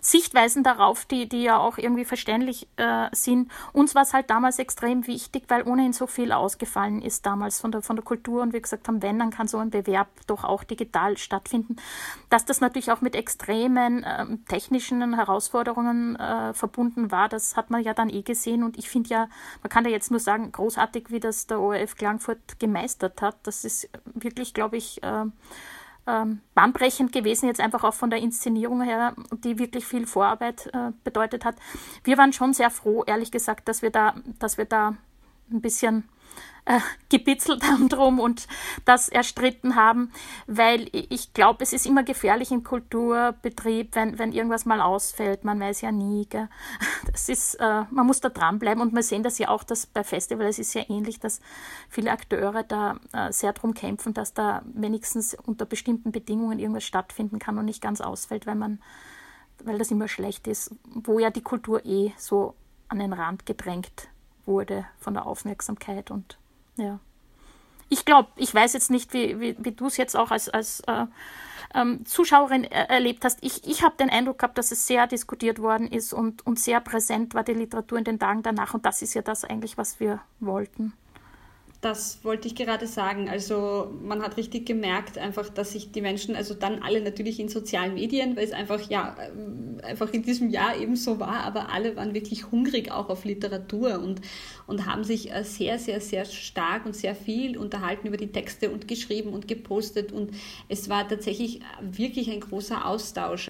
Sichtweisen 0.00 0.62
darauf, 0.62 1.04
die, 1.04 1.28
die 1.28 1.42
ja 1.42 1.58
auch 1.58 1.78
irgendwie 1.78 2.04
verständlich 2.04 2.68
äh, 2.76 3.08
sind. 3.12 3.50
Uns 3.72 3.94
war 3.94 4.02
es 4.02 4.14
halt 4.14 4.30
damals 4.30 4.58
extrem 4.58 5.06
wichtig, 5.06 5.44
weil 5.48 5.66
ohnehin 5.66 5.92
so 5.92 6.06
viel 6.06 6.32
ausgefallen 6.32 7.02
ist 7.02 7.26
damals 7.26 7.60
von 7.60 7.72
der, 7.72 7.82
von 7.82 7.96
der 7.96 8.04
Kultur 8.04 8.42
und 8.42 8.52
wir 8.52 8.60
gesagt 8.60 8.86
haben, 8.88 9.02
wenn, 9.02 9.18
dann 9.18 9.30
kann 9.30 9.48
so 9.48 9.58
ein 9.58 9.70
Bewerb 9.70 10.08
doch 10.26 10.44
auch 10.44 10.64
digital 10.64 11.16
stattfinden. 11.16 11.76
Dass 12.30 12.44
das 12.44 12.60
natürlich 12.60 12.92
auch 12.92 13.00
mit 13.00 13.16
extremen 13.16 14.04
äh, 14.04 14.26
technischen 14.48 15.14
Herausforderungen 15.14 16.16
äh, 16.16 16.54
verbunden 16.54 17.10
war, 17.10 17.28
das 17.28 17.56
hat 17.56 17.70
man 17.70 17.82
ja 17.82 17.94
dann 17.94 18.10
eh 18.10 18.22
gesehen 18.22 18.62
und 18.62 18.78
ich 18.78 18.88
finde 18.88 19.10
ja, 19.10 19.28
man 19.62 19.70
kann 19.70 19.84
ja 19.84 19.90
jetzt 19.90 20.10
nur 20.10 20.20
sagen, 20.20 20.52
großartig, 20.52 21.10
wie 21.10 21.20
das 21.20 21.46
der 21.46 21.60
ORF 21.60 21.96
Klagenfurt 21.96 22.60
gemeistert 22.60 23.20
hat. 23.22 23.36
Das 23.42 23.64
ist 23.64 23.88
wirklich, 24.04 24.54
glaube 24.54 24.76
ich, 24.76 25.02
äh, 25.02 25.24
ähm, 26.08 26.40
bahnbrechend 26.54 27.12
gewesen, 27.12 27.46
jetzt 27.46 27.60
einfach 27.60 27.84
auch 27.84 27.94
von 27.94 28.10
der 28.10 28.20
Inszenierung 28.20 28.82
her, 28.82 29.14
die 29.44 29.58
wirklich 29.58 29.84
viel 29.84 30.06
Vorarbeit 30.06 30.70
äh, 30.72 30.92
bedeutet 31.04 31.44
hat. 31.44 31.56
Wir 32.02 32.16
waren 32.16 32.32
schon 32.32 32.54
sehr 32.54 32.70
froh, 32.70 33.04
ehrlich 33.06 33.30
gesagt, 33.30 33.68
dass 33.68 33.82
wir 33.82 33.90
da, 33.90 34.14
dass 34.38 34.56
wir 34.56 34.64
da 34.64 34.96
ein 35.50 35.60
bisschen 35.60 36.08
äh, 36.68 36.80
gebitzelt 37.08 37.62
haben 37.64 37.88
drum 37.88 38.20
und 38.20 38.46
das 38.84 39.08
erstritten 39.08 39.74
haben, 39.74 40.12
weil 40.46 40.88
ich 40.92 41.32
glaube, 41.32 41.64
es 41.64 41.72
ist 41.72 41.86
immer 41.86 42.02
gefährlich 42.02 42.52
im 42.52 42.62
Kulturbetrieb, 42.62 43.96
wenn, 43.96 44.18
wenn 44.18 44.32
irgendwas 44.32 44.66
mal 44.66 44.80
ausfällt. 44.80 45.44
Man 45.44 45.58
weiß 45.58 45.80
ja 45.80 45.90
nie. 45.90 46.26
Gell? 46.28 46.48
Das 47.10 47.28
ist, 47.28 47.54
äh, 47.54 47.84
man 47.90 48.06
muss 48.06 48.20
da 48.20 48.28
dranbleiben 48.28 48.82
und 48.82 48.94
wir 48.94 49.02
sehen 49.02 49.22
das 49.22 49.38
ja 49.38 49.48
auch, 49.48 49.64
dass 49.64 49.86
bei 49.86 50.04
Festivals 50.04 50.58
ist 50.58 50.74
ja 50.74 50.82
ähnlich, 50.88 51.18
dass 51.18 51.40
viele 51.88 52.12
Akteure 52.12 52.62
da 52.62 53.00
äh, 53.12 53.32
sehr 53.32 53.52
drum 53.54 53.72
kämpfen, 53.72 54.12
dass 54.12 54.34
da 54.34 54.62
wenigstens 54.66 55.34
unter 55.34 55.64
bestimmten 55.64 56.12
Bedingungen 56.12 56.58
irgendwas 56.58 56.84
stattfinden 56.84 57.38
kann 57.38 57.58
und 57.58 57.64
nicht 57.64 57.82
ganz 57.82 58.00
ausfällt, 58.00 58.46
weil 58.46 58.56
man, 58.56 58.80
weil 59.64 59.78
das 59.78 59.90
immer 59.90 60.06
schlecht 60.06 60.46
ist, 60.46 60.74
wo 60.84 61.18
ja 61.18 61.30
die 61.30 61.42
Kultur 61.42 61.84
eh 61.86 62.12
so 62.18 62.54
an 62.88 62.98
den 62.98 63.12
Rand 63.12 63.46
gedrängt 63.46 64.08
wurde 64.48 64.86
von 64.98 65.14
der 65.14 65.26
Aufmerksamkeit 65.26 66.10
und 66.10 66.36
ja. 66.76 66.98
Ich 67.90 68.04
glaube, 68.04 68.28
ich 68.36 68.52
weiß 68.52 68.72
jetzt 68.74 68.90
nicht, 68.90 69.12
wie, 69.12 69.40
wie, 69.40 69.56
wie 69.58 69.72
du 69.72 69.86
es 69.86 69.96
jetzt 69.96 70.16
auch 70.16 70.30
als, 70.30 70.48
als 70.48 70.80
äh, 70.80 71.06
ähm, 71.74 72.04
Zuschauerin 72.04 72.64
er 72.64 72.90
erlebt 72.90 73.24
hast. 73.24 73.38
Ich, 73.40 73.66
ich 73.66 73.82
habe 73.82 73.96
den 73.96 74.10
Eindruck 74.10 74.38
gehabt, 74.38 74.58
dass 74.58 74.72
es 74.72 74.86
sehr 74.86 75.06
diskutiert 75.06 75.60
worden 75.60 75.86
ist 75.86 76.12
und, 76.12 76.46
und 76.46 76.58
sehr 76.58 76.80
präsent 76.80 77.34
war 77.34 77.44
die 77.44 77.54
Literatur 77.54 77.98
in 77.98 78.04
den 78.04 78.18
Tagen 78.18 78.42
danach. 78.42 78.74
Und 78.74 78.84
das 78.84 79.00
ist 79.00 79.14
ja 79.14 79.22
das 79.22 79.44
eigentlich, 79.44 79.78
was 79.78 80.00
wir 80.00 80.20
wollten. 80.40 80.92
Das 81.80 82.24
wollte 82.24 82.48
ich 82.48 82.56
gerade 82.56 82.88
sagen. 82.88 83.28
Also 83.28 83.94
man 84.02 84.20
hat 84.22 84.36
richtig 84.36 84.66
gemerkt, 84.66 85.16
einfach, 85.16 85.48
dass 85.48 85.72
sich 85.72 85.92
die 85.92 86.00
Menschen, 86.00 86.34
also 86.34 86.54
dann 86.54 86.82
alle 86.82 87.00
natürlich 87.00 87.38
in 87.38 87.48
sozialen 87.48 87.94
Medien, 87.94 88.36
weil 88.36 88.44
es 88.44 88.52
einfach 88.52 88.80
ja 88.90 89.16
ähm, 89.20 89.78
einfach 89.84 90.12
in 90.12 90.24
diesem 90.24 90.50
Jahr 90.50 90.76
eben 90.76 90.96
so 90.96 91.20
war, 91.20 91.44
aber 91.44 91.70
alle 91.70 91.94
waren 91.94 92.14
wirklich 92.14 92.50
hungrig 92.50 92.90
auch 92.90 93.08
auf 93.08 93.24
Literatur 93.24 94.00
und, 94.00 94.20
und 94.66 94.86
haben 94.86 95.04
sich 95.04 95.32
äh, 95.32 95.44
sehr, 95.44 95.78
sehr, 95.78 96.00
sehr 96.00 96.24
stark 96.24 96.84
und 96.84 96.96
sehr 96.96 97.14
viel 97.14 97.56
unterhalten 97.56 98.08
über 98.08 98.16
die 98.16 98.32
Texte 98.32 98.70
und 98.70 98.88
geschrieben 98.88 99.32
und 99.32 99.46
gepostet 99.46 100.10
und 100.10 100.32
es 100.68 100.88
war 100.88 101.06
tatsächlich 101.06 101.60
wirklich 101.80 102.28
ein 102.28 102.40
großer 102.40 102.86
Austausch. 102.86 103.48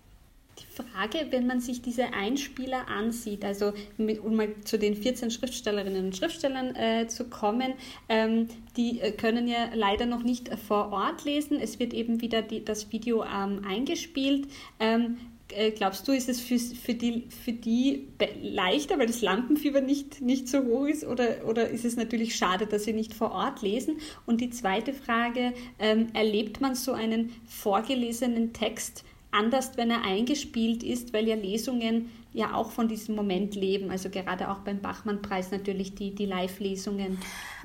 Frage, 0.63 1.27
wenn 1.31 1.47
man 1.47 1.61
sich 1.61 1.83
diese 1.83 2.13
Einspieler 2.13 2.89
ansieht, 2.89 3.45
also 3.45 3.73
mit, 3.97 4.21
um 4.21 4.37
mal 4.37 4.49
zu 4.65 4.79
den 4.79 4.95
14 4.95 5.31
Schriftstellerinnen 5.31 6.07
und 6.07 6.17
Schriftstellern 6.17 6.75
äh, 6.75 7.07
zu 7.09 7.25
kommen, 7.25 7.75
ähm, 8.09 8.49
die 8.77 9.01
äh, 9.01 9.13
können 9.13 9.49
ja 9.49 9.71
leider 9.75 10.07
noch 10.07 10.23
nicht 10.23 10.51
vor 10.59 10.93
Ort 10.93 11.25
lesen. 11.25 11.59
Es 11.61 11.79
wird 11.79 11.95
eben 11.95 12.21
wieder 12.21 12.43
die, 12.43 12.65
das 12.65 12.93
Video 12.93 13.25
ähm, 13.25 13.63
eingespielt. 13.67 14.49
Ähm, 14.81 15.19
äh, 15.51 15.71
glaubst 15.71 16.07
du, 16.07 16.13
ist 16.13 16.29
es 16.29 16.41
für, 16.41 16.59
für, 16.59 16.95
die, 16.95 17.25
für 17.45 17.53
die 17.53 18.09
leichter, 18.43 18.99
weil 18.99 19.07
das 19.07 19.23
Lampenfieber 19.23 19.81
nicht, 19.81 20.21
nicht 20.21 20.49
so 20.49 20.63
hoch 20.65 20.87
ist, 20.87 21.05
oder, 21.05 21.47
oder 21.47 21.69
ist 21.69 21.85
es 21.85 21.97
natürlich 21.97 22.37
schade, 22.37 22.67
dass 22.67 22.85
sie 22.85 22.93
nicht 22.93 23.15
vor 23.15 23.33
Ort 23.33 23.63
lesen? 23.63 23.99
Und 24.27 24.41
die 24.41 24.51
zweite 24.51 24.93
Frage, 24.93 25.55
ähm, 25.79 26.09
erlebt 26.13 26.61
man 26.61 26.75
so 26.75 26.93
einen 26.93 27.33
vorgelesenen 27.47 28.53
Text 28.53 29.05
anders, 29.31 29.77
wenn 29.77 29.91
er 29.91 30.03
eingespielt 30.03 30.83
ist, 30.83 31.13
weil 31.13 31.29
ja 31.29 31.37
Lesungen 31.37 32.11
ja 32.33 32.55
auch 32.55 32.71
von 32.71 32.89
diesem 32.89 33.15
Moment 33.15 33.55
leben. 33.55 33.91
Also 33.91 34.11
gerade 34.11 34.51
auch 34.51 34.59
beim 34.59 34.81
Bachmann-Preis 34.81 35.51
natürlich 35.51 35.95
die, 35.95 36.15
die 36.15 36.27
Live-Lesungen. 36.27 37.19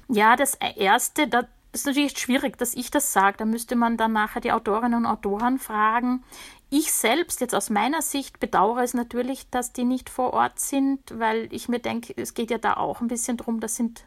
Ja, 0.09 0.35
das 0.35 0.57
erste, 0.75 1.27
das 1.27 1.45
ist 1.71 1.85
natürlich 1.85 2.17
schwierig, 2.17 2.57
dass 2.57 2.75
ich 2.75 2.91
das 2.91 3.13
sage. 3.13 3.37
Da 3.37 3.45
müsste 3.45 3.75
man 3.75 3.97
dann 3.97 4.13
nachher 4.13 4.41
die 4.41 4.51
Autorinnen 4.51 5.05
und 5.05 5.05
Autoren 5.05 5.59
fragen. 5.59 6.23
Ich 6.69 6.91
selbst, 6.91 7.41
jetzt 7.41 7.53
aus 7.53 7.69
meiner 7.69 8.01
Sicht, 8.01 8.39
bedauere 8.39 8.83
es 8.83 8.93
natürlich, 8.93 9.49
dass 9.49 9.73
die 9.73 9.83
nicht 9.83 10.09
vor 10.09 10.33
Ort 10.33 10.59
sind, 10.59 10.99
weil 11.19 11.47
ich 11.51 11.69
mir 11.69 11.79
denke, 11.79 12.13
es 12.15 12.33
geht 12.33 12.51
ja 12.51 12.57
da 12.57 12.75
auch 12.75 13.01
ein 13.01 13.07
bisschen 13.07 13.37
darum, 13.37 13.59
das 13.59 13.75
sind 13.75 14.05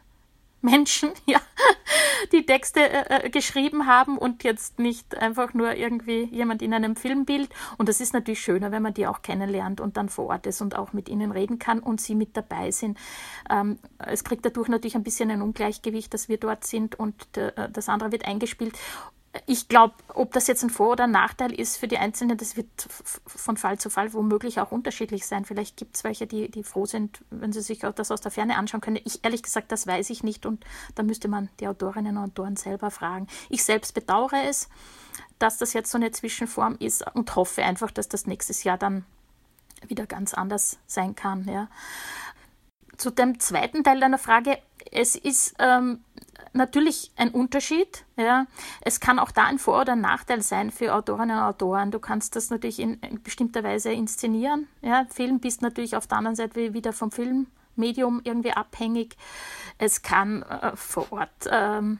Menschen, 0.61 1.11
ja, 1.25 1.39
die 2.31 2.45
Texte 2.45 2.79
äh, 2.81 3.25
äh, 3.25 3.29
geschrieben 3.29 3.85
haben 3.85 4.17
und 4.17 4.43
jetzt 4.43 4.79
nicht 4.79 5.17
einfach 5.17 5.53
nur 5.53 5.75
irgendwie 5.75 6.23
jemand 6.25 6.61
in 6.61 6.73
einem 6.73 6.95
Filmbild. 6.95 7.49
Und 7.77 7.89
das 7.89 8.01
ist 8.01 8.13
natürlich 8.13 8.41
schöner, 8.41 8.71
wenn 8.71 8.81
man 8.81 8.93
die 8.93 9.07
auch 9.07 9.21
kennenlernt 9.21 9.81
und 9.81 9.97
dann 9.97 10.09
vor 10.09 10.27
Ort 10.27 10.47
ist 10.47 10.61
und 10.61 10.75
auch 10.75 10.93
mit 10.93 11.09
ihnen 11.09 11.31
reden 11.31 11.59
kann 11.59 11.79
und 11.79 12.01
sie 12.01 12.15
mit 12.15 12.35
dabei 12.35 12.71
sind. 12.71 12.97
Ähm, 13.49 13.79
es 13.99 14.23
kriegt 14.23 14.45
dadurch 14.45 14.67
natürlich 14.67 14.95
ein 14.95 15.03
bisschen 15.03 15.31
ein 15.31 15.41
Ungleichgewicht, 15.41 16.13
dass 16.13 16.29
wir 16.29 16.37
dort 16.37 16.65
sind 16.65 16.99
und 16.99 17.37
äh, 17.37 17.69
das 17.69 17.89
andere 17.89 18.11
wird 18.11 18.25
eingespielt 18.25 18.77
ich 19.45 19.67
glaube, 19.67 19.95
ob 20.13 20.31
das 20.33 20.47
jetzt 20.47 20.63
ein 20.63 20.69
Vor- 20.69 20.91
oder 20.91 21.05
ein 21.05 21.11
Nachteil 21.11 21.51
ist 21.51 21.77
für 21.77 21.87
die 21.87 21.97
Einzelnen, 21.97 22.37
das 22.37 22.57
wird 22.57 22.67
von 23.25 23.57
Fall 23.57 23.77
zu 23.77 23.89
Fall 23.89 24.13
womöglich 24.13 24.59
auch 24.59 24.71
unterschiedlich 24.71 25.25
sein. 25.25 25.45
Vielleicht 25.45 25.77
gibt 25.77 25.95
es 25.95 26.03
welche, 26.03 26.27
die, 26.27 26.49
die 26.49 26.63
froh 26.63 26.85
sind, 26.85 27.23
wenn 27.29 27.51
sie 27.51 27.61
sich 27.61 27.79
das 27.79 28.11
aus 28.11 28.21
der 28.21 28.31
Ferne 28.31 28.57
anschauen 28.57 28.81
können. 28.81 28.99
Ich 29.03 29.23
ehrlich 29.23 29.43
gesagt, 29.43 29.71
das 29.71 29.87
weiß 29.87 30.09
ich 30.09 30.23
nicht 30.23 30.45
und 30.45 30.65
da 30.95 31.03
müsste 31.03 31.27
man 31.27 31.49
die 31.59 31.67
Autorinnen 31.67 32.17
und 32.17 32.31
Autoren 32.31 32.55
selber 32.55 32.91
fragen. 32.91 33.27
Ich 33.49 33.63
selbst 33.63 33.93
bedauere 33.93 34.43
es, 34.47 34.69
dass 35.39 35.57
das 35.57 35.73
jetzt 35.73 35.91
so 35.91 35.97
eine 35.97 36.11
Zwischenform 36.11 36.77
ist 36.79 37.05
und 37.15 37.35
hoffe 37.35 37.63
einfach, 37.63 37.91
dass 37.91 38.09
das 38.09 38.27
nächstes 38.27 38.63
Jahr 38.63 38.77
dann 38.77 39.05
wieder 39.87 40.05
ganz 40.05 40.33
anders 40.33 40.79
sein 40.87 41.15
kann. 41.15 41.47
Ja. 41.47 41.69
Zu 42.97 43.11
dem 43.11 43.39
zweiten 43.39 43.83
Teil 43.83 43.99
deiner 43.99 44.17
Frage, 44.17 44.57
es 44.91 45.15
ist 45.15 45.55
ähm, 45.59 46.03
natürlich 46.57 47.11
ein 47.15 47.29
Unterschied. 47.29 48.05
Ja. 48.17 48.47
Es 48.81 48.99
kann 48.99 49.19
auch 49.19 49.31
da 49.31 49.45
ein 49.45 49.59
Vor- 49.59 49.81
oder 49.81 49.93
ein 49.93 50.01
Nachteil 50.01 50.41
sein 50.41 50.71
für 50.71 50.93
Autorinnen 50.93 51.37
und 51.37 51.43
Autoren. 51.43 51.91
Du 51.91 51.99
kannst 51.99 52.35
das 52.35 52.49
natürlich 52.49 52.79
in, 52.79 52.95
in 53.01 53.21
bestimmter 53.23 53.63
Weise 53.63 53.91
inszenieren. 53.91 54.67
Ja. 54.81 55.05
Film 55.09 55.39
bist 55.39 55.61
natürlich 55.61 55.95
auf 55.95 56.07
der 56.07 56.17
anderen 56.17 56.35
Seite 56.35 56.73
wieder 56.73 56.93
vom 56.93 57.11
Filmmedium 57.11 58.21
irgendwie 58.23 58.51
abhängig. 58.51 59.15
Es 59.77 60.01
kann 60.01 60.43
äh, 60.43 60.75
vor 60.75 61.11
Ort 61.11 61.47
ähm, 61.49 61.99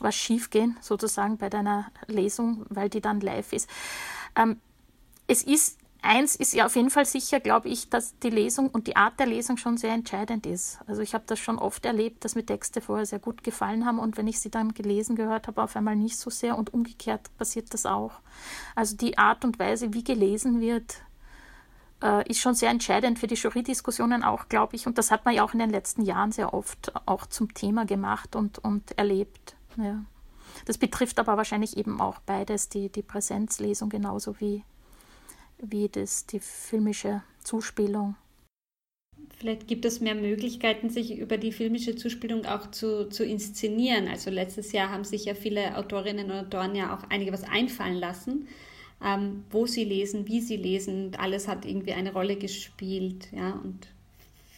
was 0.00 0.14
schiefgehen, 0.14 0.76
sozusagen 0.80 1.38
bei 1.38 1.48
deiner 1.48 1.86
Lesung, 2.06 2.66
weil 2.68 2.88
die 2.88 3.00
dann 3.00 3.20
live 3.20 3.52
ist. 3.52 3.68
Ähm, 4.34 4.60
es 5.26 5.42
ist 5.42 5.78
eins 6.02 6.36
ist 6.36 6.52
ja 6.52 6.66
auf 6.66 6.76
jeden 6.76 6.90
Fall 6.90 7.06
sicher, 7.06 7.40
glaube 7.40 7.68
ich, 7.68 7.88
dass 7.88 8.18
die 8.18 8.30
Lesung 8.30 8.68
und 8.68 8.86
die 8.86 8.96
Art 8.96 9.18
der 9.18 9.26
Lesung 9.26 9.56
schon 9.56 9.76
sehr 9.76 9.92
entscheidend 9.92 10.46
ist. 10.46 10.80
Also 10.86 11.00
ich 11.00 11.14
habe 11.14 11.24
das 11.26 11.38
schon 11.38 11.58
oft 11.58 11.84
erlebt, 11.86 12.24
dass 12.24 12.34
mir 12.34 12.44
Texte 12.44 12.80
vorher 12.80 13.06
sehr 13.06 13.18
gut 13.18 13.42
gefallen 13.42 13.86
haben 13.86 13.98
und 13.98 14.16
wenn 14.16 14.26
ich 14.26 14.40
sie 14.40 14.50
dann 14.50 14.74
gelesen 14.74 15.16
gehört 15.16 15.46
habe, 15.46 15.62
auf 15.62 15.76
einmal 15.76 15.96
nicht 15.96 16.18
so 16.18 16.28
sehr 16.28 16.58
und 16.58 16.74
umgekehrt 16.74 17.30
passiert 17.38 17.72
das 17.72 17.86
auch. 17.86 18.20
Also 18.74 18.96
die 18.96 19.16
Art 19.16 19.44
und 19.44 19.58
Weise, 19.58 19.94
wie 19.94 20.04
gelesen 20.04 20.60
wird, 20.60 20.96
äh, 22.02 22.28
ist 22.28 22.40
schon 22.40 22.54
sehr 22.54 22.70
entscheidend 22.70 23.18
für 23.18 23.26
die 23.26 23.36
Jury-Diskussionen 23.36 24.24
auch, 24.24 24.48
glaube 24.48 24.76
ich. 24.76 24.86
Und 24.86 24.98
das 24.98 25.10
hat 25.10 25.24
man 25.24 25.34
ja 25.34 25.44
auch 25.44 25.52
in 25.52 25.60
den 25.60 25.70
letzten 25.70 26.02
Jahren 26.02 26.32
sehr 26.32 26.52
oft 26.52 26.92
auch 27.06 27.26
zum 27.26 27.54
Thema 27.54 27.86
gemacht 27.86 28.36
und, 28.36 28.58
und 28.58 28.98
erlebt. 28.98 29.54
Ja. 29.76 30.04
Das 30.66 30.78
betrifft 30.78 31.18
aber 31.18 31.36
wahrscheinlich 31.36 31.76
eben 31.76 32.00
auch 32.00 32.18
beides, 32.20 32.68
die, 32.68 32.90
die 32.90 33.02
Präsenzlesung 33.02 33.88
genauso 33.88 34.38
wie 34.40 34.64
wie 35.62 35.88
das, 35.88 36.26
die 36.26 36.40
filmische 36.40 37.22
Zuspielung. 37.42 38.16
Vielleicht 39.38 39.66
gibt 39.66 39.84
es 39.84 40.00
mehr 40.00 40.14
Möglichkeiten, 40.14 40.90
sich 40.90 41.18
über 41.18 41.36
die 41.36 41.52
filmische 41.52 41.96
Zuspielung 41.96 42.44
auch 42.44 42.70
zu, 42.70 43.08
zu 43.08 43.24
inszenieren. 43.24 44.08
Also 44.08 44.30
letztes 44.30 44.72
Jahr 44.72 44.90
haben 44.90 45.04
sich 45.04 45.24
ja 45.24 45.34
viele 45.34 45.76
Autorinnen 45.76 46.30
und 46.30 46.36
Autoren 46.36 46.74
ja 46.74 46.94
auch 46.94 47.08
einige 47.10 47.32
was 47.32 47.44
einfallen 47.44 47.96
lassen, 47.96 48.48
ähm, 49.04 49.44
wo 49.50 49.66
sie 49.66 49.84
lesen, 49.84 50.28
wie 50.28 50.40
sie 50.40 50.56
lesen. 50.56 51.14
Alles 51.16 51.48
hat 51.48 51.64
irgendwie 51.64 51.92
eine 51.92 52.12
Rolle 52.12 52.36
gespielt. 52.36 53.28
Ja, 53.32 53.50
und 53.64 53.88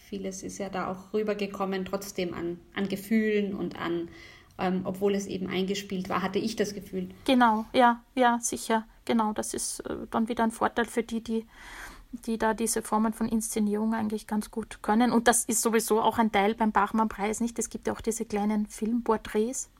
vieles 0.09 0.43
ist 0.43 0.59
ja 0.59 0.69
da 0.69 0.91
auch 0.91 1.13
rübergekommen, 1.13 1.85
trotzdem 1.85 2.35
an, 2.35 2.59
an 2.75 2.89
Gefühlen 2.89 3.55
und 3.55 3.79
an, 3.79 4.09
ähm, 4.59 4.83
obwohl 4.85 5.15
es 5.15 5.27
eben 5.27 5.49
eingespielt 5.49 6.09
war, 6.09 6.23
hatte 6.23 6.39
ich 6.39 6.57
das 6.57 6.75
Gefühl. 6.75 7.09
Genau, 7.25 7.65
ja, 7.73 8.03
ja, 8.15 8.39
sicher. 8.41 8.87
Genau, 9.05 9.33
das 9.33 9.55
ist 9.55 9.81
äh, 9.81 10.07
dann 10.11 10.29
wieder 10.29 10.45
ein 10.45 10.51
Vorteil 10.51 10.85
für 10.85 11.03
die, 11.03 11.23
die, 11.23 11.47
die 12.13 12.39
da 12.39 12.55
diese 12.55 12.83
Formen 12.83 13.13
von 13.13 13.29
Inszenierung 13.29 13.95
eigentlich 13.95 14.27
ganz 14.27 14.51
gut 14.51 14.83
können. 14.83 15.13
Und 15.13 15.29
das 15.29 15.45
ist 15.45 15.61
sowieso 15.63 16.01
auch 16.01 16.19
ein 16.19 16.31
Teil 16.31 16.55
beim 16.55 16.73
Bachmann-Preis, 16.73 17.41
nicht? 17.41 17.59
Es 17.59 17.69
gibt 17.69 17.87
ja 17.87 17.93
auch 17.93 18.01
diese 18.01 18.25
kleinen 18.25 18.67
Filmporträts, 18.67 19.71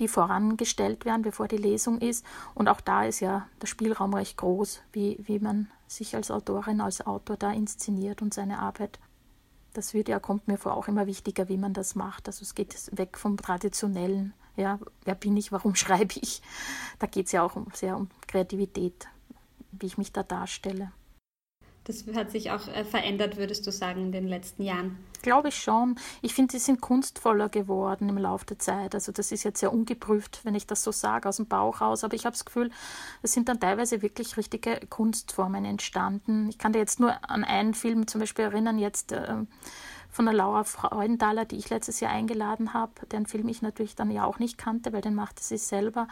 die 0.00 0.08
vorangestellt 0.08 1.04
werden, 1.04 1.22
bevor 1.22 1.48
die 1.48 1.56
Lesung 1.56 2.00
ist. 2.00 2.24
Und 2.54 2.68
auch 2.68 2.80
da 2.80 3.04
ist 3.04 3.20
ja 3.20 3.46
der 3.60 3.66
Spielraum 3.66 4.14
recht 4.14 4.38
groß, 4.38 4.82
wie, 4.92 5.18
wie 5.20 5.38
man 5.38 5.68
sich 5.86 6.16
als 6.16 6.30
Autorin, 6.30 6.80
als 6.80 7.06
Autor 7.06 7.36
da 7.36 7.52
inszeniert 7.52 8.22
und 8.22 8.34
seine 8.34 8.58
Arbeit. 8.58 8.98
Das 9.76 9.92
wird 9.92 10.08
ja, 10.08 10.18
kommt 10.18 10.48
mir 10.48 10.56
vor, 10.56 10.74
auch 10.74 10.88
immer 10.88 11.06
wichtiger, 11.06 11.50
wie 11.50 11.58
man 11.58 11.74
das 11.74 11.94
macht. 11.96 12.28
Also 12.28 12.44
es 12.44 12.54
geht 12.54 12.74
weg 12.96 13.18
vom 13.18 13.36
Traditionellen. 13.36 14.32
Ja, 14.56 14.78
wer 15.04 15.14
bin 15.14 15.36
ich, 15.36 15.52
warum 15.52 15.74
schreibe 15.76 16.14
ich? 16.18 16.40
Da 16.98 17.06
geht 17.06 17.26
es 17.26 17.32
ja 17.32 17.42
auch 17.42 17.58
sehr 17.74 17.94
um 17.94 18.08
Kreativität, 18.26 19.06
wie 19.72 19.84
ich 19.84 19.98
mich 19.98 20.12
da 20.12 20.22
darstelle. 20.22 20.92
Das 21.86 22.04
hat 22.16 22.32
sich 22.32 22.50
auch 22.50 22.66
äh, 22.66 22.84
verändert, 22.84 23.36
würdest 23.36 23.64
du 23.64 23.70
sagen, 23.70 24.06
in 24.06 24.12
den 24.12 24.26
letzten 24.26 24.64
Jahren? 24.64 24.98
Glaube 25.22 25.48
ich 25.48 25.56
schon. 25.56 25.96
Ich 26.20 26.34
finde, 26.34 26.52
sie 26.52 26.58
sind 26.58 26.80
kunstvoller 26.80 27.48
geworden 27.48 28.08
im 28.08 28.18
Laufe 28.18 28.44
der 28.44 28.58
Zeit. 28.58 28.94
Also 28.94 29.12
das 29.12 29.30
ist 29.30 29.44
jetzt 29.44 29.60
sehr 29.60 29.72
ungeprüft, 29.72 30.40
wenn 30.42 30.56
ich 30.56 30.66
das 30.66 30.82
so 30.82 30.90
sage, 30.90 31.28
aus 31.28 31.36
dem 31.36 31.46
Bauch 31.46 31.80
raus. 31.80 32.02
Aber 32.02 32.14
ich 32.14 32.26
habe 32.26 32.32
das 32.32 32.44
Gefühl, 32.44 32.70
es 33.22 33.32
sind 33.32 33.48
dann 33.48 33.60
teilweise 33.60 34.02
wirklich 34.02 34.36
richtige 34.36 34.80
Kunstformen 34.90 35.64
entstanden. 35.64 36.48
Ich 36.48 36.58
kann 36.58 36.72
dir 36.72 36.80
jetzt 36.80 36.98
nur 36.98 37.14
an 37.30 37.44
einen 37.44 37.74
Film 37.74 38.08
zum 38.08 38.20
Beispiel 38.20 38.46
erinnern, 38.46 38.78
jetzt 38.78 39.12
äh, 39.12 39.36
von 40.10 40.24
der 40.24 40.34
Laura 40.34 40.64
Freudenthaler, 40.64 41.44
die 41.44 41.56
ich 41.56 41.70
letztes 41.70 42.00
Jahr 42.00 42.10
eingeladen 42.10 42.74
habe, 42.74 43.06
deren 43.12 43.26
Film 43.26 43.48
ich 43.48 43.62
natürlich 43.62 43.94
dann 43.94 44.10
ja 44.10 44.24
auch 44.24 44.40
nicht 44.40 44.58
kannte, 44.58 44.92
weil 44.92 45.02
den 45.02 45.14
machte 45.14 45.44
sie 45.44 45.58
selber. 45.58 46.08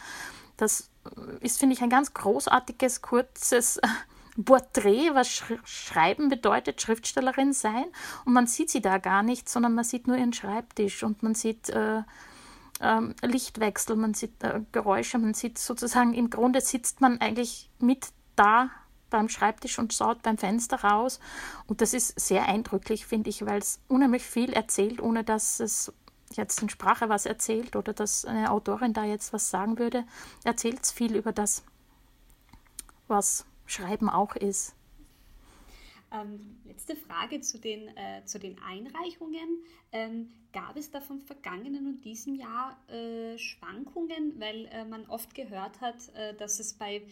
Das 0.56 0.90
ist, 1.40 1.58
finde 1.58 1.74
ich, 1.74 1.82
ein 1.82 1.90
ganz 1.90 2.14
großartiges, 2.14 3.02
kurzes 3.02 3.80
Porträt, 4.42 5.14
was 5.14 5.28
Sch 5.28 5.54
Schreiben 5.64 6.28
bedeutet, 6.28 6.80
Schriftstellerin 6.80 7.52
sein. 7.52 7.84
Und 8.24 8.32
man 8.32 8.46
sieht 8.46 8.70
sie 8.70 8.80
da 8.80 8.98
gar 8.98 9.22
nicht, 9.22 9.48
sondern 9.48 9.74
man 9.74 9.84
sieht 9.84 10.06
nur 10.06 10.16
ihren 10.16 10.32
Schreibtisch 10.32 11.02
und 11.02 11.22
man 11.22 11.34
sieht 11.34 11.70
äh, 11.70 12.02
äh, 12.80 13.00
Lichtwechsel, 13.22 13.96
man 13.96 14.14
sieht 14.14 14.42
äh, 14.42 14.62
Geräusche, 14.72 15.18
man 15.18 15.34
sieht 15.34 15.58
sozusagen, 15.58 16.14
im 16.14 16.30
Grunde 16.30 16.60
sitzt 16.60 17.00
man 17.00 17.20
eigentlich 17.20 17.70
mit 17.78 18.08
da 18.36 18.70
beim 19.10 19.28
Schreibtisch 19.28 19.78
und 19.78 19.94
schaut 19.94 20.22
beim 20.22 20.38
Fenster 20.38 20.82
raus. 20.82 21.20
Und 21.68 21.80
das 21.80 21.94
ist 21.94 22.18
sehr 22.18 22.48
eindrücklich, 22.48 23.06
finde 23.06 23.30
ich, 23.30 23.46
weil 23.46 23.58
es 23.58 23.78
unheimlich 23.86 24.24
viel 24.24 24.52
erzählt, 24.52 25.00
ohne 25.00 25.22
dass 25.22 25.60
es 25.60 25.92
jetzt 26.32 26.60
in 26.60 26.68
Sprache 26.68 27.08
was 27.08 27.26
erzählt 27.26 27.76
oder 27.76 27.92
dass 27.92 28.24
eine 28.24 28.50
Autorin 28.50 28.92
da 28.92 29.04
jetzt 29.04 29.32
was 29.32 29.50
sagen 29.50 29.78
würde. 29.78 30.04
Erzählt 30.42 30.82
es 30.82 30.90
viel 30.90 31.14
über 31.14 31.32
das, 31.32 31.62
was 33.06 33.46
Schreiben 33.66 34.08
auch 34.08 34.36
ist. 34.36 34.74
Ähm, 36.12 36.58
letzte 36.64 36.94
Frage 36.96 37.40
zu 37.40 37.58
den, 37.58 37.88
äh, 37.96 38.24
zu 38.24 38.38
den 38.38 38.60
Einreichungen. 38.62 39.62
Ähm, 39.92 40.28
gab 40.52 40.76
es 40.76 40.90
da 40.90 41.00
vom 41.00 41.20
vergangenen 41.20 41.86
und 41.86 42.04
diesem 42.04 42.36
Jahr 42.36 42.78
äh, 42.88 43.36
Schwankungen, 43.38 44.38
weil 44.38 44.66
äh, 44.66 44.84
man 44.84 45.06
oft 45.06 45.34
gehört 45.34 45.80
hat, 45.80 45.96
äh, 46.14 46.34
dass 46.34 46.60
es 46.60 46.74
bei 46.74 47.02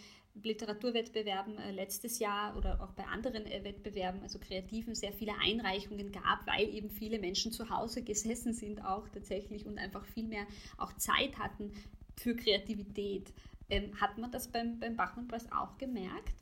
Literaturwettbewerben 0.41 1.59
äh, 1.59 1.73
letztes 1.73 2.19
Jahr 2.19 2.57
oder 2.57 2.81
auch 2.81 2.93
bei 2.93 3.05
anderen 3.05 3.45
äh, 3.47 3.65
Wettbewerben, 3.65 4.23
also 4.23 4.39
Kreativen, 4.39 4.95
sehr 4.95 5.13
viele 5.13 5.33
Einreichungen 5.39 6.13
gab, 6.13 6.47
weil 6.47 6.73
eben 6.75 6.91
viele 6.91 7.19
Menschen 7.19 7.53
zu 7.53 7.69
Hause 7.69 8.03
gesessen 8.03 8.55
sind 8.55 8.85
auch 8.85 9.09
tatsächlich 9.09 9.67
und 9.67 9.79
einfach 9.79 10.05
viel 10.07 10.27
mehr 10.27 10.47
auch 10.79 10.93
Zeit 10.95 11.39
hatten 11.39 11.73
für 12.17 12.35
Kreativität. 12.35 13.33
Ähm, 13.73 13.99
hat 14.01 14.19
man 14.19 14.31
das 14.31 14.49
beim, 14.49 14.79
beim 14.79 14.97
Bachmann-Preis 14.97 15.51
auch 15.51 15.79
gemerkt? 15.79 16.35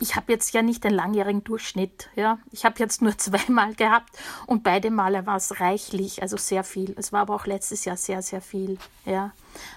ich 0.00 0.16
habe 0.16 0.32
jetzt 0.32 0.52
ja 0.52 0.62
nicht 0.62 0.84
den 0.84 0.92
langjährigen 0.92 1.44
Durchschnitt. 1.44 2.08
Ja. 2.14 2.38
Ich 2.50 2.64
habe 2.64 2.78
jetzt 2.78 3.02
nur 3.02 3.16
zweimal 3.18 3.74
gehabt 3.74 4.16
und 4.46 4.62
beide 4.62 4.90
Male 4.90 5.26
war 5.26 5.36
es 5.36 5.60
reichlich, 5.60 6.22
also 6.22 6.36
sehr 6.36 6.64
viel. 6.64 6.94
Es 6.96 7.12
war 7.12 7.22
aber 7.22 7.34
auch 7.34 7.46
letztes 7.46 7.84
Jahr 7.84 7.96
sehr, 7.96 8.22
sehr 8.22 8.40
viel. 8.40 8.78
Ja. 9.04 9.32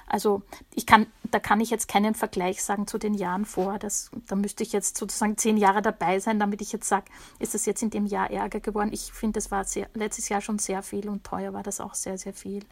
Also 0.08 0.42
ich 0.74 0.86
kann, 0.86 1.08
da 1.24 1.40
kann 1.40 1.62
ich 1.62 1.70
jetzt 1.70 1.88
keinen 1.88 2.16
Vergleich 2.16 2.64
sagen 2.64 2.88
zu 2.88 2.98
den 2.98 3.14
Jahren 3.14 3.46
vor. 3.46 3.80
Das, 3.80 4.12
da 4.28 4.36
müsste 4.36 4.64
ich 4.64 4.74
jetzt 4.74 4.98
sozusagen 4.98 5.38
zehn 5.38 5.58
Jahre 5.58 5.82
dabei 5.82 6.20
sein, 6.20 6.40
damit 6.40 6.62
ich 6.62 6.72
jetzt 6.72 6.88
sage, 6.88 7.06
ist 7.40 7.54
das 7.54 7.66
jetzt 7.66 7.84
in 7.84 7.90
dem 7.90 8.06
Jahr 8.06 8.30
ärger 8.32 8.60
geworden. 8.60 8.90
Ich 8.92 9.12
finde, 9.14 9.40
es 9.40 9.52
war 9.52 9.64
sehr, 9.64 9.90
letztes 9.94 10.30
Jahr 10.30 10.42
schon 10.42 10.60
sehr 10.60 10.84
viel 10.84 11.08
und 11.10 11.24
teuer 11.24 11.54
war 11.54 11.64
das 11.64 11.80
auch 11.80 11.94
sehr, 11.94 12.18
sehr 12.18 12.34
viel. 12.34 12.64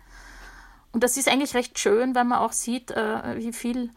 Und 0.95 1.03
das 1.03 1.17
ist 1.17 1.27
eigentlich 1.27 1.55
recht 1.55 1.77
schön, 1.77 2.15
weil 2.15 2.23
man 2.23 2.39
auch 2.39 2.53
sieht, 2.53 2.91
äh, 2.91 3.35
wie 3.35 3.51
viel 3.51 3.89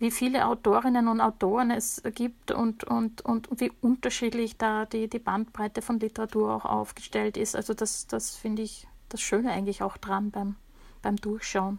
wie 0.00 0.10
viele 0.10 0.48
Autorinnen 0.48 1.06
und 1.06 1.20
Autoren 1.20 1.70
es 1.70 2.02
gibt 2.16 2.50
und, 2.50 2.82
und, 2.82 3.20
und 3.24 3.48
wie 3.60 3.70
unterschiedlich 3.80 4.56
da 4.56 4.84
die, 4.84 5.08
die 5.08 5.20
Bandbreite 5.20 5.82
von 5.82 6.00
Literatur 6.00 6.52
auch 6.52 6.64
aufgestellt 6.64 7.36
ist. 7.36 7.54
Also 7.54 7.74
das, 7.74 8.08
das 8.08 8.34
finde 8.34 8.62
ich 8.62 8.88
das 9.08 9.20
Schöne 9.20 9.52
eigentlich 9.52 9.84
auch 9.84 9.96
dran 9.96 10.32
beim, 10.32 10.56
beim 11.02 11.14
Durchschauen. 11.14 11.78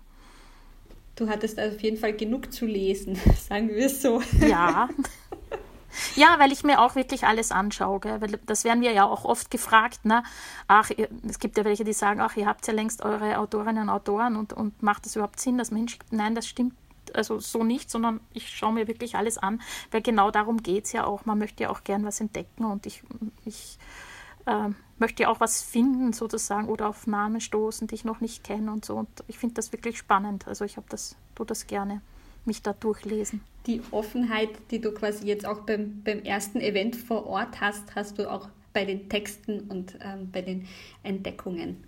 Du 1.17 1.27
hattest 1.27 1.60
auf 1.60 1.82
jeden 1.82 1.98
Fall 1.98 2.13
genug 2.13 2.53
zu 2.53 2.65
lesen, 2.65 3.17
sagen 3.50 3.67
wir 3.67 3.88
es 3.88 4.01
so. 4.01 4.22
Ja. 4.48 4.88
Ja, 6.15 6.36
weil 6.39 6.51
ich 6.51 6.63
mir 6.63 6.82
auch 6.82 6.96
wirklich 6.96 7.25
alles 7.25 7.51
anschaue. 7.51 8.00
Gell? 8.00 8.22
Weil 8.22 8.39
das 8.46 8.63
werden 8.63 8.82
wir 8.82 8.91
ja 8.91 9.05
auch 9.05 9.25
oft 9.25 9.50
gefragt. 9.51 10.05
Ne? 10.05 10.24
Ach, 10.67 10.89
es 11.27 11.39
gibt 11.39 11.58
ja 11.58 11.65
welche, 11.65 11.84
die 11.84 11.93
sagen, 11.93 12.22
ach, 12.22 12.36
ihr 12.36 12.46
habt 12.46 12.65
ja 12.67 12.74
längst 12.74 13.03
eure 13.03 13.39
Autorinnen 13.39 13.84
und 13.84 13.89
Autoren 13.89 14.36
und, 14.36 14.53
und 14.53 14.82
macht 14.84 15.05
das 15.05 15.15
überhaupt 15.15 15.39
Sinn, 15.39 15.58
dass 15.58 15.72
Mensch, 15.72 15.98
nein, 16.12 16.36
das 16.36 16.48
stimmt 16.48 16.74
also 17.13 17.39
so 17.39 17.63
nicht, 17.63 17.89
sondern 17.89 18.20
ich 18.33 18.50
schaue 18.50 18.74
mir 18.74 18.87
wirklich 18.87 19.16
alles 19.16 19.37
an, 19.37 19.61
weil 19.92 20.01
genau 20.01 20.31
darum 20.31 20.64
geht 20.64 20.85
es 20.85 20.94
ja 20.94 21.05
auch. 21.05 21.25
Man 21.25 21.37
möchte 21.37 21.64
ja 21.64 21.70
auch 21.70 21.83
gern 21.83 22.05
was 22.05 22.20
entdecken 22.22 22.66
und 22.66 22.85
ich, 22.85 23.03
ich 23.46 23.77
äh, 24.46 24.70
möchte 24.98 25.24
ja 25.24 25.29
auch 25.29 25.40
was 25.40 25.61
finden 25.61 26.14
sozusagen 26.14 26.68
oder 26.70 26.87
auf 26.87 27.07
Namen 27.07 27.42
stoßen, 27.42 27.87
die 27.87 27.96
ich 27.96 28.05
noch 28.05 28.22
nicht 28.22 28.44
kenne 28.44 28.72
und 28.72 28.85
so. 28.85 28.96
Und 28.96 29.09
ich 29.27 29.37
finde 29.37 29.55
das 29.55 29.72
wirklich 29.72 29.98
spannend. 29.98 30.48
Also 30.48 30.66
ich 30.66 30.77
habe 30.77 30.87
das, 30.90 31.16
tue 31.35 31.46
das 31.46 31.68
gerne, 31.68 32.01
mich 32.46 32.61
da 32.61 32.74
durchlesen. 32.74 33.42
Die 33.65 33.81
Offenheit, 33.91 34.49
die 34.71 34.81
du 34.81 34.91
quasi 34.91 35.25
jetzt 35.25 35.45
auch 35.45 35.61
beim, 35.61 36.01
beim 36.03 36.23
ersten 36.23 36.59
Event 36.59 36.95
vor 36.95 37.25
Ort 37.25 37.61
hast, 37.61 37.95
hast 37.95 38.19
du 38.19 38.29
auch 38.29 38.49
bei 38.73 38.85
den 38.85 39.07
Texten 39.09 39.61
und 39.69 39.97
ähm, 40.01 40.29
bei 40.31 40.41
den 40.41 40.67
Entdeckungen. 41.03 41.83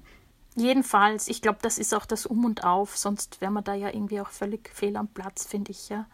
Jedenfalls, 0.55 1.27
ich 1.27 1.41
glaube, 1.41 1.59
das 1.61 1.77
ist 1.77 1.93
auch 1.93 2.05
das 2.05 2.25
Um 2.25 2.45
und 2.45 2.63
Auf, 2.63 2.95
sonst 2.95 3.41
wäre 3.41 3.51
man 3.51 3.63
da 3.63 3.73
ja 3.73 3.89
irgendwie 3.89 4.21
auch 4.21 4.29
völlig 4.29 4.69
fehl 4.73 4.95
am 4.95 5.09
Platz, 5.09 5.45
finde 5.45 5.71
ich, 5.71 5.89
ja. 5.89 6.05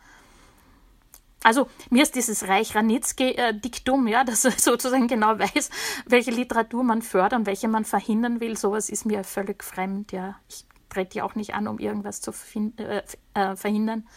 Also 1.43 1.67
mir 1.89 2.03
ist 2.03 2.15
dieses 2.15 2.47
Reich 2.47 2.75
Ranitzky-Diktum, 2.75 4.07
äh, 4.07 4.11
ja, 4.11 4.23
dass 4.23 4.45
er 4.45 4.51
sozusagen 4.51 5.07
genau 5.07 5.37
weiß, 5.37 5.69
welche 6.07 6.31
Literatur 6.31 6.83
man 6.83 7.03
fördern, 7.03 7.45
welche 7.45 7.67
man 7.67 7.85
verhindern 7.85 8.39
will, 8.39 8.57
sowas 8.57 8.89
ist 8.89 9.05
mir 9.05 9.23
völlig 9.23 9.63
fremd, 9.63 10.11
ja. 10.11 10.39
Ich 10.49 10.65
trete 10.89 11.19
ja 11.19 11.23
auch 11.23 11.35
nicht 11.35 11.53
an, 11.53 11.67
um 11.67 11.79
irgendwas 11.79 12.21
zu 12.21 12.31
äh, 12.77 13.01
äh, 13.33 13.55
verhindern. 13.55 14.07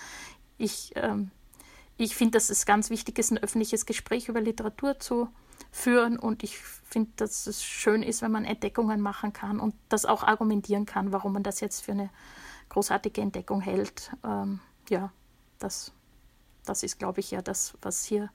Ich, 0.59 0.93
ähm, 0.97 1.31
ich 1.97 2.15
finde, 2.15 2.33
dass 2.33 2.51
es 2.51 2.67
ganz 2.67 2.91
wichtig 2.91 3.19
ist, 3.19 3.31
ein 3.31 3.39
öffentliches 3.39 3.87
Gespräch 3.87 4.29
über 4.29 4.41
Literatur 4.41 4.99
zu 4.99 5.29
führen 5.71 6.19
und 6.19 6.43
ich 6.43 6.59
finde, 6.59 7.11
dass 7.17 7.47
es 7.47 7.65
schön 7.65 8.03
ist, 8.03 8.23
wenn 8.23 8.31
man 8.31 8.45
Entdeckungen 8.45 9.01
machen 9.01 9.33
kann 9.33 9.59
und 9.59 9.75
das 9.89 10.05
auch 10.05 10.23
argumentieren 10.23 10.87
kann, 10.87 11.13
warum 11.13 11.33
man 11.33 11.43
das 11.43 11.61
jetzt 11.61 11.85
für 11.85 11.93
eine 11.93 12.11
großartige 12.69 13.21
Entdeckung 13.21 13.61
hält. 13.61 14.13
Ähm, 14.25 14.61
ja, 14.89 15.13
das, 15.59 15.93
das 16.65 16.83
ist, 16.83 16.99
glaube 16.99 17.21
ich, 17.21 17.31
ja 17.31 17.43
das, 17.43 17.75
was 17.83 18.05
hier 18.05 18.31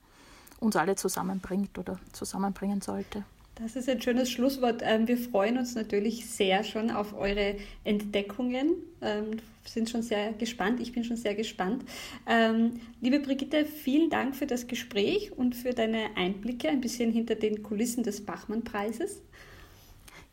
uns 0.58 0.76
alle 0.76 0.96
zusammenbringt 0.96 1.78
oder 1.78 1.98
zusammenbringen 2.12 2.82
sollte. 2.82 3.24
Das 3.54 3.76
ist 3.76 3.88
ein 3.88 4.00
schönes 4.00 4.30
Schlusswort. 4.30 4.82
Ähm, 4.84 5.06
wir 5.06 5.18
freuen 5.18 5.58
uns 5.58 5.74
natürlich 5.74 6.26
sehr 6.26 6.64
schon 6.64 6.90
auf 6.90 7.14
eure 7.14 7.56
Entdeckungen. 7.84 8.74
Ähm, 9.02 9.38
sind 9.64 9.90
schon 9.90 10.02
sehr 10.02 10.32
gespannt. 10.32 10.80
Ich 10.80 10.92
bin 10.92 11.04
schon 11.04 11.16
sehr 11.16 11.34
gespannt. 11.34 11.84
Ähm, 12.26 12.80
liebe 13.00 13.20
Brigitte, 13.20 13.64
vielen 13.66 14.10
Dank 14.10 14.34
für 14.34 14.46
das 14.46 14.66
Gespräch 14.66 15.32
und 15.36 15.54
für 15.54 15.70
deine 15.70 16.16
Einblicke 16.16 16.68
ein 16.68 16.80
bisschen 16.80 17.12
hinter 17.12 17.34
den 17.34 17.62
Kulissen 17.62 18.02
des 18.02 18.24
Bachmann-Preises. 18.24 19.20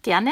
Gerne. 0.02 0.32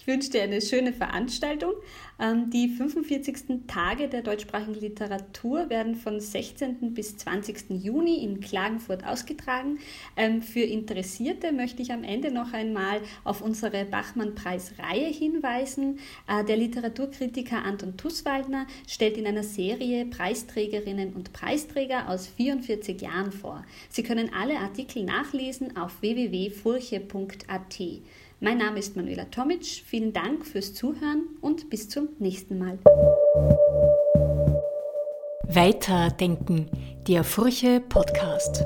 Ich 0.00 0.06
wünsche 0.06 0.30
dir 0.30 0.42
eine 0.42 0.62
schöne 0.62 0.94
Veranstaltung. 0.94 1.74
Ähm, 2.18 2.48
die 2.48 2.68
45. 2.68 3.66
Tage 3.66 4.08
der 4.08 4.22
deutschsprachigen 4.22 4.80
Literatur 4.80 5.68
werden 5.68 5.94
von 5.94 6.20
16. 6.20 6.94
bis 6.94 7.18
20. 7.18 7.68
Juni 7.68 8.24
in 8.24 8.40
Klagenfurt 8.40 9.04
ausgetragen. 9.04 9.78
Ähm, 10.16 10.40
für 10.40 10.60
Interessierte 10.62 11.52
möchte 11.52 11.82
ich 11.82 11.92
am 11.92 12.02
Ende 12.02 12.30
noch 12.30 12.54
einmal 12.54 13.02
auf 13.24 13.42
unsere 13.42 13.84
Bachmann-Preis-Reihe 13.84 15.08
hinweisen. 15.08 15.98
Äh, 16.26 16.44
der 16.46 16.56
Literaturkritiker 16.56 17.62
Anton 17.62 17.98
Tusswaldner 17.98 18.66
stellt 18.88 19.18
in 19.18 19.26
einer 19.26 19.44
Serie 19.44 20.06
Preisträgerinnen 20.06 21.12
und 21.12 21.34
Preisträger 21.34 22.08
aus 22.08 22.26
44 22.26 23.02
Jahren 23.02 23.32
vor. 23.32 23.66
Sie 23.90 24.02
können 24.02 24.30
alle 24.32 24.56
Artikel 24.60 25.04
nachlesen 25.04 25.76
auf 25.76 26.00
www.furche.at. 26.00 27.80
Mein 28.42 28.56
Name 28.56 28.78
ist 28.78 28.96
Manuela 28.96 29.26
Tomic. 29.26 29.66
Vielen 29.66 30.14
Dank 30.14 30.46
fürs 30.46 30.72
Zuhören 30.72 31.24
und 31.42 31.68
bis 31.68 31.90
zum 31.90 32.08
nächsten 32.18 32.58
Mal. 32.58 32.78
Weiterdenken, 35.46 36.70
der 37.06 37.22
Furche 37.22 37.82
Podcast. 37.86 38.64